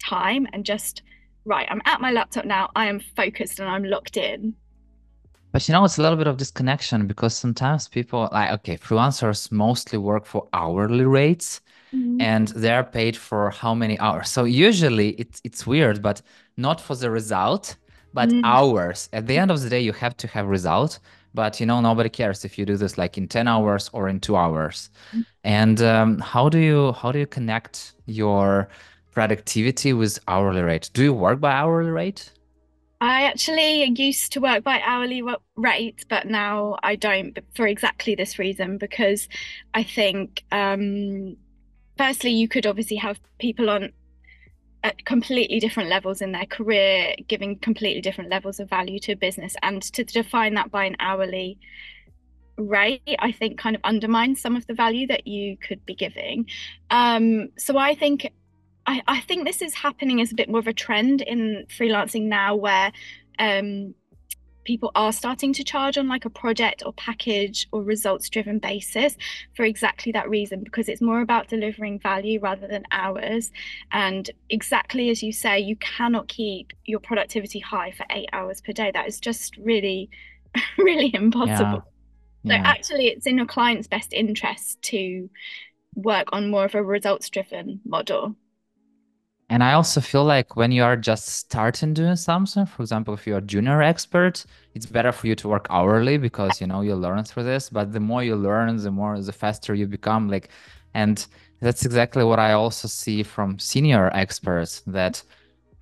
time 0.00 0.46
and 0.52 0.64
just 0.64 1.02
right 1.44 1.66
i'm 1.70 1.82
at 1.84 2.00
my 2.00 2.10
laptop 2.10 2.44
now 2.44 2.70
i 2.76 2.86
am 2.86 3.00
focused 3.16 3.60
and 3.60 3.68
i'm 3.68 3.84
locked 3.84 4.16
in 4.16 4.54
but 5.52 5.66
you 5.66 5.72
know 5.72 5.84
it's 5.84 5.98
a 5.98 6.02
little 6.02 6.16
bit 6.16 6.26
of 6.26 6.36
disconnection 6.36 7.06
because 7.06 7.36
sometimes 7.36 7.88
people 7.88 8.28
like 8.32 8.50
okay 8.50 8.76
freelancers 8.76 9.50
mostly 9.50 9.98
work 9.98 10.26
for 10.26 10.48
hourly 10.52 11.04
rates 11.04 11.60
mm-hmm. 11.92 12.20
and 12.20 12.48
they're 12.48 12.84
paid 12.84 13.16
for 13.16 13.50
how 13.50 13.74
many 13.74 13.98
hours 13.98 14.28
so 14.28 14.44
usually 14.44 15.10
it's 15.10 15.40
it's 15.44 15.66
weird 15.66 16.02
but 16.02 16.22
not 16.56 16.80
for 16.80 16.94
the 16.96 17.10
result 17.10 17.76
but 18.12 18.28
mm-hmm. 18.28 18.44
hours 18.44 19.08
at 19.12 19.26
the 19.26 19.36
end 19.36 19.50
of 19.50 19.60
the 19.60 19.68
day 19.68 19.80
you 19.80 19.92
have 19.92 20.16
to 20.16 20.26
have 20.26 20.46
result 20.46 20.98
but 21.34 21.60
you 21.60 21.66
know 21.66 21.80
nobody 21.80 22.08
cares 22.08 22.44
if 22.44 22.58
you 22.58 22.66
do 22.66 22.76
this 22.76 22.98
like 22.98 23.16
in 23.16 23.28
10 23.28 23.46
hours 23.46 23.88
or 23.92 24.08
in 24.08 24.20
two 24.20 24.36
hours 24.36 24.90
mm-hmm. 25.10 25.20
and 25.44 25.80
um, 25.82 26.18
how 26.18 26.48
do 26.48 26.58
you 26.58 26.92
how 26.92 27.12
do 27.12 27.18
you 27.18 27.26
connect 27.26 27.92
your 28.06 28.68
productivity 29.12 29.92
with 29.92 30.18
hourly 30.28 30.62
rate. 30.62 30.90
Do 30.92 31.02
you 31.04 31.12
work 31.12 31.40
by 31.40 31.52
hourly 31.52 31.90
rate? 31.90 32.32
I 33.00 33.22
actually 33.22 33.84
used 33.96 34.32
to 34.32 34.40
work 34.40 34.62
by 34.62 34.80
hourly 34.84 35.22
rate, 35.56 36.04
but 36.08 36.26
now 36.26 36.76
I 36.82 36.96
don't 36.96 37.38
for 37.54 37.66
exactly 37.66 38.14
this 38.14 38.38
reason 38.38 38.76
because 38.76 39.26
I 39.72 39.84
think, 39.84 40.44
um, 40.52 41.36
firstly, 41.96 42.30
you 42.32 42.46
could 42.46 42.66
obviously 42.66 42.96
have 42.96 43.18
people 43.38 43.70
on 43.70 43.92
at 44.82 45.04
completely 45.04 45.60
different 45.60 45.88
levels 45.88 46.20
in 46.20 46.32
their 46.32 46.46
career, 46.46 47.14
giving 47.26 47.58
completely 47.58 48.02
different 48.02 48.30
levels 48.30 48.60
of 48.60 48.68
value 48.68 48.98
to 48.98 49.12
a 49.12 49.16
business, 49.16 49.56
and 49.62 49.82
to 49.82 50.04
define 50.04 50.54
that 50.54 50.70
by 50.70 50.84
an 50.84 50.96
hourly 51.00 51.58
rate, 52.58 53.16
I 53.18 53.32
think, 53.32 53.58
kind 53.58 53.74
of 53.74 53.82
undermines 53.82 54.42
some 54.42 54.56
of 54.56 54.66
the 54.66 54.74
value 54.74 55.06
that 55.06 55.26
you 55.26 55.56
could 55.56 55.84
be 55.86 55.94
giving. 55.94 56.46
Um, 56.90 57.48
so 57.56 57.78
I 57.78 57.94
think 57.94 58.30
I, 58.86 59.02
I 59.06 59.20
think 59.20 59.44
this 59.44 59.62
is 59.62 59.74
happening 59.74 60.20
as 60.20 60.32
a 60.32 60.34
bit 60.34 60.48
more 60.48 60.60
of 60.60 60.66
a 60.66 60.72
trend 60.72 61.22
in 61.22 61.66
freelancing 61.68 62.24
now 62.24 62.56
where 62.56 62.92
um, 63.38 63.94
people 64.64 64.90
are 64.94 65.12
starting 65.12 65.52
to 65.54 65.64
charge 65.64 65.96
on 65.96 66.08
like 66.08 66.24
a 66.24 66.30
project 66.30 66.82
or 66.84 66.92
package 66.92 67.66
or 67.72 67.82
results 67.82 68.28
driven 68.28 68.58
basis 68.58 69.16
for 69.54 69.64
exactly 69.64 70.12
that 70.12 70.28
reason 70.28 70.62
because 70.62 70.88
it's 70.88 71.00
more 71.00 71.22
about 71.22 71.48
delivering 71.48 71.98
value 71.98 72.38
rather 72.40 72.66
than 72.66 72.84
hours 72.92 73.50
and 73.92 74.30
exactly 74.50 75.10
as 75.10 75.22
you 75.22 75.32
say 75.32 75.58
you 75.58 75.76
cannot 75.76 76.28
keep 76.28 76.72
your 76.84 77.00
productivity 77.00 77.58
high 77.58 77.90
for 77.90 78.04
8 78.10 78.28
hours 78.32 78.60
per 78.60 78.72
day 78.72 78.90
that 78.92 79.08
is 79.08 79.18
just 79.18 79.56
really 79.56 80.10
really 80.78 81.14
impossible 81.14 81.84
yeah. 82.44 82.56
Yeah. 82.56 82.62
so 82.62 82.68
actually 82.68 83.08
it's 83.08 83.26
in 83.26 83.38
your 83.38 83.46
client's 83.46 83.88
best 83.88 84.12
interest 84.12 84.80
to 84.82 85.28
work 85.94 86.28
on 86.32 86.50
more 86.50 86.64
of 86.64 86.74
a 86.74 86.82
results 86.82 87.30
driven 87.30 87.80
model 87.84 88.36
and 89.50 89.64
I 89.64 89.72
also 89.72 90.00
feel 90.00 90.22
like 90.22 90.54
when 90.54 90.70
you 90.70 90.84
are 90.84 90.96
just 90.96 91.26
starting 91.26 91.92
doing 91.92 92.14
something, 92.14 92.66
for 92.66 92.82
example, 92.82 93.14
if 93.14 93.26
you're 93.26 93.38
a 93.38 93.42
junior 93.42 93.82
expert, 93.82 94.44
it's 94.74 94.86
better 94.86 95.10
for 95.10 95.26
you 95.26 95.34
to 95.34 95.48
work 95.48 95.66
hourly 95.70 96.18
because 96.18 96.60
you 96.60 96.68
know 96.68 96.82
you 96.82 96.94
learn 96.94 97.24
through 97.24 97.42
this. 97.42 97.68
But 97.68 97.92
the 97.92 97.98
more 97.98 98.22
you 98.22 98.36
learn, 98.36 98.76
the 98.76 98.92
more 98.92 99.20
the 99.20 99.32
faster 99.32 99.74
you 99.74 99.88
become. 99.88 100.28
Like, 100.28 100.50
and 100.94 101.26
that's 101.58 101.84
exactly 101.84 102.22
what 102.22 102.38
I 102.38 102.52
also 102.52 102.86
see 102.86 103.24
from 103.24 103.58
senior 103.58 104.08
experts 104.14 104.82
that 104.86 105.20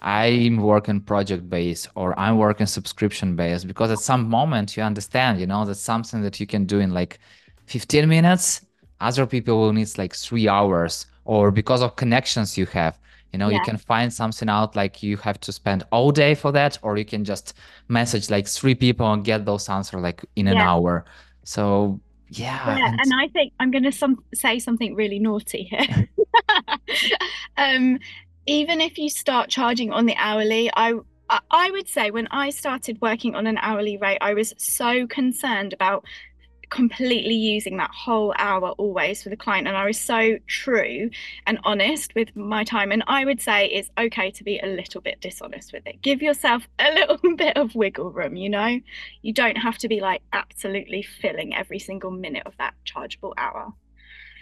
I'm 0.01 0.57
working 0.57 1.03
project 1.03 1.51
based 1.51 1.89
or 1.95 2.19
I'm 2.19 2.39
working 2.39 2.67
subscription 2.67 3.37
based 3.37 3.67
because 3.67 3.91
at 3.91 3.99
some 3.99 4.31
moment 4.31 4.79
you 4.79 4.83
understand, 4.83 5.41
you 5.41 5.47
know, 5.47 5.67
that's 5.67 5.79
something 5.79 6.23
that 6.23 6.41
you 6.41 6.47
can 6.47 6.65
do 6.65 6.81
in 6.81 6.95
like 6.95 7.19
15 7.67 8.09
minutes. 8.09 8.63
Other 9.03 9.27
people 9.27 9.59
will 9.59 9.75
need 9.75 9.99
like 9.99 10.15
three 10.15 10.49
hours 10.49 11.05
or 11.27 11.51
because 11.51 11.83
of 11.83 11.97
connections 11.97 12.57
you 12.57 12.65
have 12.65 12.99
you 13.33 13.39
know 13.39 13.49
yeah. 13.49 13.59
you 13.59 13.63
can 13.65 13.77
find 13.77 14.13
something 14.13 14.49
out 14.49 14.75
like 14.75 15.03
you 15.03 15.17
have 15.19 15.39
to 15.41 15.53
spend 15.53 15.85
all 15.91 16.11
day 16.11 16.35
for 16.35 16.53
that 16.53 16.79
or 16.83 16.97
you 16.97 17.05
can 17.05 17.25
just 17.25 17.55
message 17.89 18.31
like 18.31 18.47
three 18.47 18.75
people 18.75 19.11
and 19.13 19.25
get 19.25 19.45
those 19.45 19.69
answers 19.69 20.01
like 20.01 20.25
in 20.37 20.49
an 20.49 20.57
hour. 20.57 21.05
So 21.45 22.01
yeah, 22.31 22.77
yeah 22.77 22.89
and, 22.89 23.01
and 23.01 23.13
i 23.15 23.27
think 23.29 23.55
i'm 23.59 23.71
going 23.71 23.85
to 23.85 23.91
some, 23.91 24.23
say 24.35 24.59
something 24.59 24.95
really 24.95 25.19
naughty 25.19 25.65
here. 25.65 26.09
Um, 27.57 27.99
even 28.47 28.81
if 28.81 28.99
you 28.99 29.11
start 29.11 29.51
charging 29.51 29.93
on 29.93 30.07
the 30.07 30.15
hourly 30.17 30.71
i 30.75 30.95
I 31.51 31.71
would 31.71 31.89
say 31.89 32.11
when 32.11 32.27
I 32.31 32.51
started 32.51 32.99
working 33.03 33.35
on 33.35 33.47
an 33.47 33.59
hourly 33.59 33.99
rate, 33.99 34.19
I 34.21 34.33
was 34.33 34.55
so 34.57 35.07
concerned 35.07 35.75
about 35.75 36.05
completely 36.71 37.35
using 37.35 37.77
that 37.77 37.91
whole 37.91 38.35
hour 38.39 38.71
always 38.71 39.23
for 39.23 39.29
the 39.29 39.37
client. 39.37 39.67
And 39.67 39.77
I 39.77 39.85
was 39.85 39.99
so 39.99 40.39
true 40.47 41.11
and 41.47 41.59
honest 41.65 42.15
with 42.15 42.35
my 42.37 42.65
time. 42.65 42.93
And 42.93 43.03
I 43.07 43.25
would 43.25 43.41
say 43.41 43.67
it's 43.67 43.91
okay 43.99 44.31
to 44.31 44.45
be 44.45 44.59
a 44.59 44.67
little 44.67 45.01
bit 45.01 45.21
dishonest 45.21 45.73
with 45.73 45.87
it. 45.87 46.03
Give 46.03 46.23
yourself 46.23 46.69
a 46.79 46.93
little 46.93 47.19
bit 47.37 47.57
of 47.57 47.75
wiggle 47.75 48.11
room, 48.11 48.37
you 48.37 48.49
know? 48.49 48.81
You 49.23 49.33
don't 49.33 49.57
have 49.57 49.79
to 49.79 49.89
be 49.89 50.01
like 50.01 50.23
absolutely 50.33 51.03
filling 51.03 51.55
every 51.55 51.79
single 51.79 52.11
minute 52.11 52.45
of 52.47 52.57
that 52.59 52.75
chargeable 52.85 53.35
hour. 53.37 53.73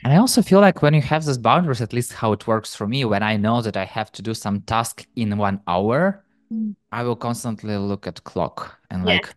And 0.05 0.13
I 0.13 0.19
also 0.19 0.43
feel 0.43 0.61
like 0.61 0.83
when 0.83 0.95
you 0.95 1.03
have 1.03 1.25
those 1.25 1.39
boundaries, 1.39 1.81
at 1.81 1.93
least 1.93 2.13
how 2.13 2.33
it 2.33 2.47
works 2.47 2.75
for 2.75 2.87
me, 2.87 3.05
when 3.05 3.23
I 3.23 3.37
know 3.37 3.63
that 3.63 3.77
I 3.77 3.85
have 3.85 4.13
to 4.13 4.23
do 4.23 4.35
some 4.35 4.61
task 4.63 5.07
in 5.17 5.37
one 5.39 5.61
hour, 5.67 6.25
mm. 6.53 6.75
I 6.93 7.03
will 7.03 7.17
constantly 7.17 7.77
look 7.77 8.07
at 8.07 8.23
clock 8.25 8.79
and 8.91 9.05
like, 9.05 9.35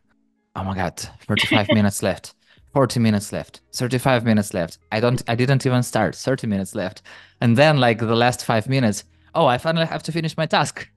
oh 0.56 0.63
my 0.63 0.75
God, 0.75 0.99
35 0.99 1.69
minutes 1.69 2.04
left 2.04 2.36
40 2.73 2.99
minutes 2.99 3.32
left 3.32 3.62
35 3.73 4.25
minutes 4.25 4.53
left 4.53 4.77
i 4.91 4.99
don't 4.99 5.23
i 5.27 5.36
didn't 5.36 5.65
even 5.65 5.84
start 5.84 6.15
30 6.15 6.47
minutes 6.47 6.75
left 6.75 7.01
and 7.41 7.58
then 7.58 7.77
like 7.77 7.99
the 7.99 8.15
last 8.15 8.45
five 8.45 8.67
minutes 8.67 9.03
oh 9.36 9.45
i 9.45 9.58
finally 9.58 9.86
have 9.86 10.03
to 10.03 10.12
finish 10.12 10.38
my 10.38 10.45
task 10.45 10.88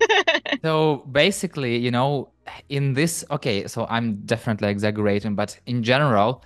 so 0.64 1.06
basically 1.12 1.76
you 1.76 1.90
know 1.90 2.30
in 2.68 2.94
this 2.94 3.24
okay 3.30 3.66
so 3.66 3.86
i'm 3.88 4.16
definitely 4.26 4.68
exaggerating 4.68 5.34
but 5.34 5.58
in 5.66 5.82
general 5.82 6.42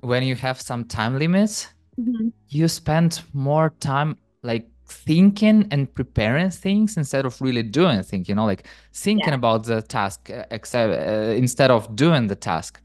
when 0.00 0.22
you 0.22 0.34
have 0.34 0.60
some 0.60 0.84
time 0.84 1.18
limits 1.18 1.68
mm-hmm. 1.98 2.28
you 2.48 2.68
spend 2.68 3.22
more 3.32 3.70
time 3.80 4.16
like 4.42 4.66
thinking 4.86 5.66
and 5.70 5.92
preparing 5.94 6.50
things 6.50 6.96
instead 6.96 7.24
of 7.24 7.40
really 7.40 7.62
doing 7.62 8.02
things 8.02 8.28
you 8.28 8.34
know 8.34 8.46
like 8.46 8.66
thinking 8.92 9.28
yeah. 9.28 9.34
about 9.34 9.64
the 9.64 9.82
task 9.82 10.30
uh, 10.30 10.44
except, 10.50 10.92
uh, 10.92 11.32
instead 11.32 11.70
of 11.70 11.94
doing 11.94 12.26
the 12.26 12.34
task 12.34 12.80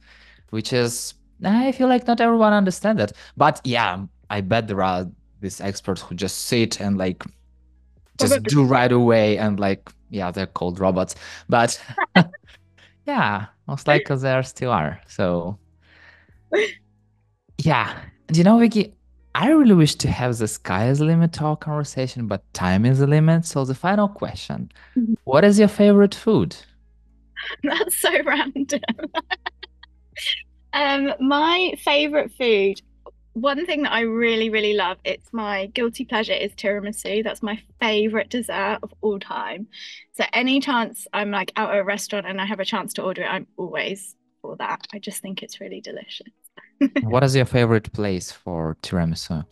which 0.51 0.71
is 0.71 1.15
I 1.43 1.71
feel 1.71 1.87
like 1.87 2.07
not 2.07 2.21
everyone 2.21 2.53
understands 2.53 2.99
that. 2.99 3.13
But 3.35 3.61
yeah, 3.63 4.03
I 4.29 4.41
bet 4.41 4.67
there 4.67 4.83
are 4.83 5.07
these 5.41 5.61
experts 5.61 6.01
who 6.01 6.15
just 6.15 6.43
sit 6.47 6.79
and 6.79 6.97
like 6.97 7.23
just 8.17 8.41
do 8.43 8.63
right 8.63 8.91
away 8.91 9.37
and 9.37 9.59
like 9.59 9.91
yeah, 10.09 10.31
they're 10.31 10.45
called 10.45 10.79
robots. 10.79 11.15
But 11.49 11.81
yeah, 13.05 13.47
most 13.67 13.87
likely 13.87 14.15
there 14.17 14.43
still 14.43 14.71
are. 14.71 15.01
So 15.07 15.57
yeah. 17.57 17.97
And 18.27 18.37
you 18.37 18.43
know, 18.43 18.57
Vicky, 18.57 18.93
I 19.35 19.49
really 19.49 19.75
wish 19.75 19.95
to 19.95 20.09
have 20.09 20.37
the 20.37 20.47
sky 20.47 20.87
is 20.87 20.99
the 20.99 21.05
limit 21.05 21.33
talk 21.33 21.61
conversation, 21.61 22.27
but 22.27 22.41
time 22.53 22.85
is 22.85 22.99
the 22.99 23.07
limit. 23.07 23.45
So 23.45 23.65
the 23.65 23.75
final 23.75 24.07
question: 24.07 24.71
mm-hmm. 24.95 25.15
What 25.25 25.43
is 25.43 25.59
your 25.59 25.67
favorite 25.67 26.15
food? 26.15 26.55
That's 27.63 27.97
so 27.97 28.09
random. 28.23 28.81
Um, 30.75 31.13
my 31.21 31.73
favorite 31.79 32.33
food, 32.33 32.81
one 33.31 33.65
thing 33.65 33.83
that 33.83 33.93
I 33.93 34.01
really, 34.01 34.49
really 34.49 34.73
love, 34.73 34.97
it's 35.05 35.31
my 35.31 35.67
guilty 35.67 36.03
pleasure 36.03 36.33
is 36.33 36.51
tiramisu. 36.51 37.23
That's 37.23 37.41
my 37.41 37.61
favorite 37.79 38.29
dessert 38.29 38.79
of 38.83 38.93
all 38.99 39.17
time. 39.17 39.67
So 40.15 40.25
any 40.33 40.59
chance 40.59 41.07
I'm 41.13 41.31
like 41.31 41.53
out 41.55 41.71
at 41.71 41.77
a 41.77 41.83
restaurant 41.83 42.27
and 42.27 42.41
I 42.41 42.45
have 42.45 42.59
a 42.59 42.65
chance 42.65 42.93
to 42.95 43.03
order 43.03 43.21
it, 43.21 43.27
I'm 43.27 43.47
always 43.55 44.15
for 44.41 44.57
that. 44.57 44.85
I 44.93 44.99
just 44.99 45.21
think 45.21 45.41
it's 45.41 45.61
really 45.61 45.79
delicious. 45.79 46.27
what 47.03 47.23
is 47.23 47.37
your 47.37 47.45
favorite 47.45 47.93
place 47.93 48.33
for 48.33 48.75
tiramisu? 48.81 49.45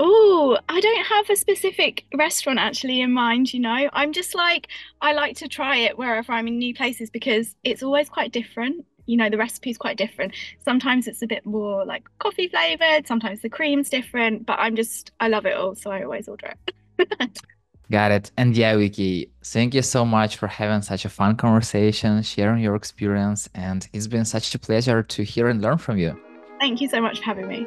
Oh, 0.00 0.56
I 0.70 0.80
don't 0.80 1.06
have 1.06 1.28
a 1.28 1.36
specific 1.36 2.06
restaurant 2.14 2.58
actually 2.58 3.02
in 3.02 3.12
mind, 3.12 3.52
you 3.52 3.60
know. 3.60 3.90
I'm 3.92 4.14
just 4.14 4.34
like 4.34 4.68
I 5.02 5.12
like 5.12 5.36
to 5.38 5.48
try 5.48 5.76
it 5.76 5.98
wherever 5.98 6.32
I'm 6.32 6.48
in 6.48 6.56
new 6.56 6.74
places 6.74 7.10
because 7.10 7.54
it's 7.64 7.82
always 7.82 8.08
quite 8.08 8.32
different 8.32 8.86
you 9.08 9.16
know 9.16 9.30
the 9.30 9.38
recipe 9.38 9.70
is 9.70 9.78
quite 9.78 9.96
different. 9.96 10.34
Sometimes 10.64 11.08
it's 11.08 11.22
a 11.22 11.26
bit 11.26 11.44
more 11.46 11.84
like 11.84 12.04
coffee 12.18 12.48
flavored 12.48 13.06
sometimes 13.06 13.40
the 13.40 13.48
cream's 13.48 13.88
different 13.88 14.46
but 14.46 14.58
i'm 14.58 14.76
just 14.76 15.12
i 15.20 15.28
love 15.28 15.46
it 15.46 15.56
all 15.56 15.74
so 15.74 15.90
i 15.90 16.02
always 16.02 16.28
order 16.28 16.54
it. 16.98 17.40
Got 17.90 18.10
it. 18.10 18.30
And 18.36 18.56
yeah 18.56 18.76
Vicky 18.76 19.30
thank 19.42 19.74
you 19.74 19.82
so 19.82 20.04
much 20.04 20.36
for 20.36 20.46
having 20.46 20.82
such 20.82 21.04
a 21.04 21.08
fun 21.08 21.36
conversation 21.36 22.22
sharing 22.22 22.62
your 22.62 22.74
experience 22.74 23.48
and 23.54 23.88
it's 23.92 24.06
been 24.06 24.24
such 24.24 24.54
a 24.54 24.58
pleasure 24.58 25.02
to 25.02 25.22
hear 25.22 25.48
and 25.48 25.62
learn 25.62 25.78
from 25.78 25.98
you. 25.98 26.20
Thank 26.60 26.80
you 26.80 26.88
so 26.88 27.00
much 27.00 27.18
for 27.18 27.24
having 27.24 27.48
me. 27.48 27.66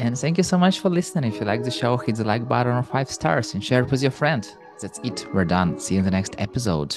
And 0.00 0.18
thank 0.18 0.38
you 0.38 0.42
so 0.42 0.56
much 0.56 0.80
for 0.80 0.88
listening. 0.88 1.30
If 1.30 1.38
you 1.38 1.46
like 1.46 1.62
the 1.62 1.70
show 1.70 1.98
hit 1.98 2.16
the 2.16 2.24
like 2.24 2.48
button 2.48 2.72
or 2.72 2.82
five 2.82 3.10
stars 3.10 3.52
and 3.52 3.62
share 3.62 3.82
it 3.82 3.90
with 3.90 4.00
your 4.00 4.10
friend. 4.10 4.50
That's 4.80 4.98
it. 5.04 5.26
We're 5.34 5.44
done. 5.44 5.78
See 5.78 5.94
you 5.94 5.98
in 5.98 6.06
the 6.06 6.10
next 6.10 6.34
episode 6.38 6.96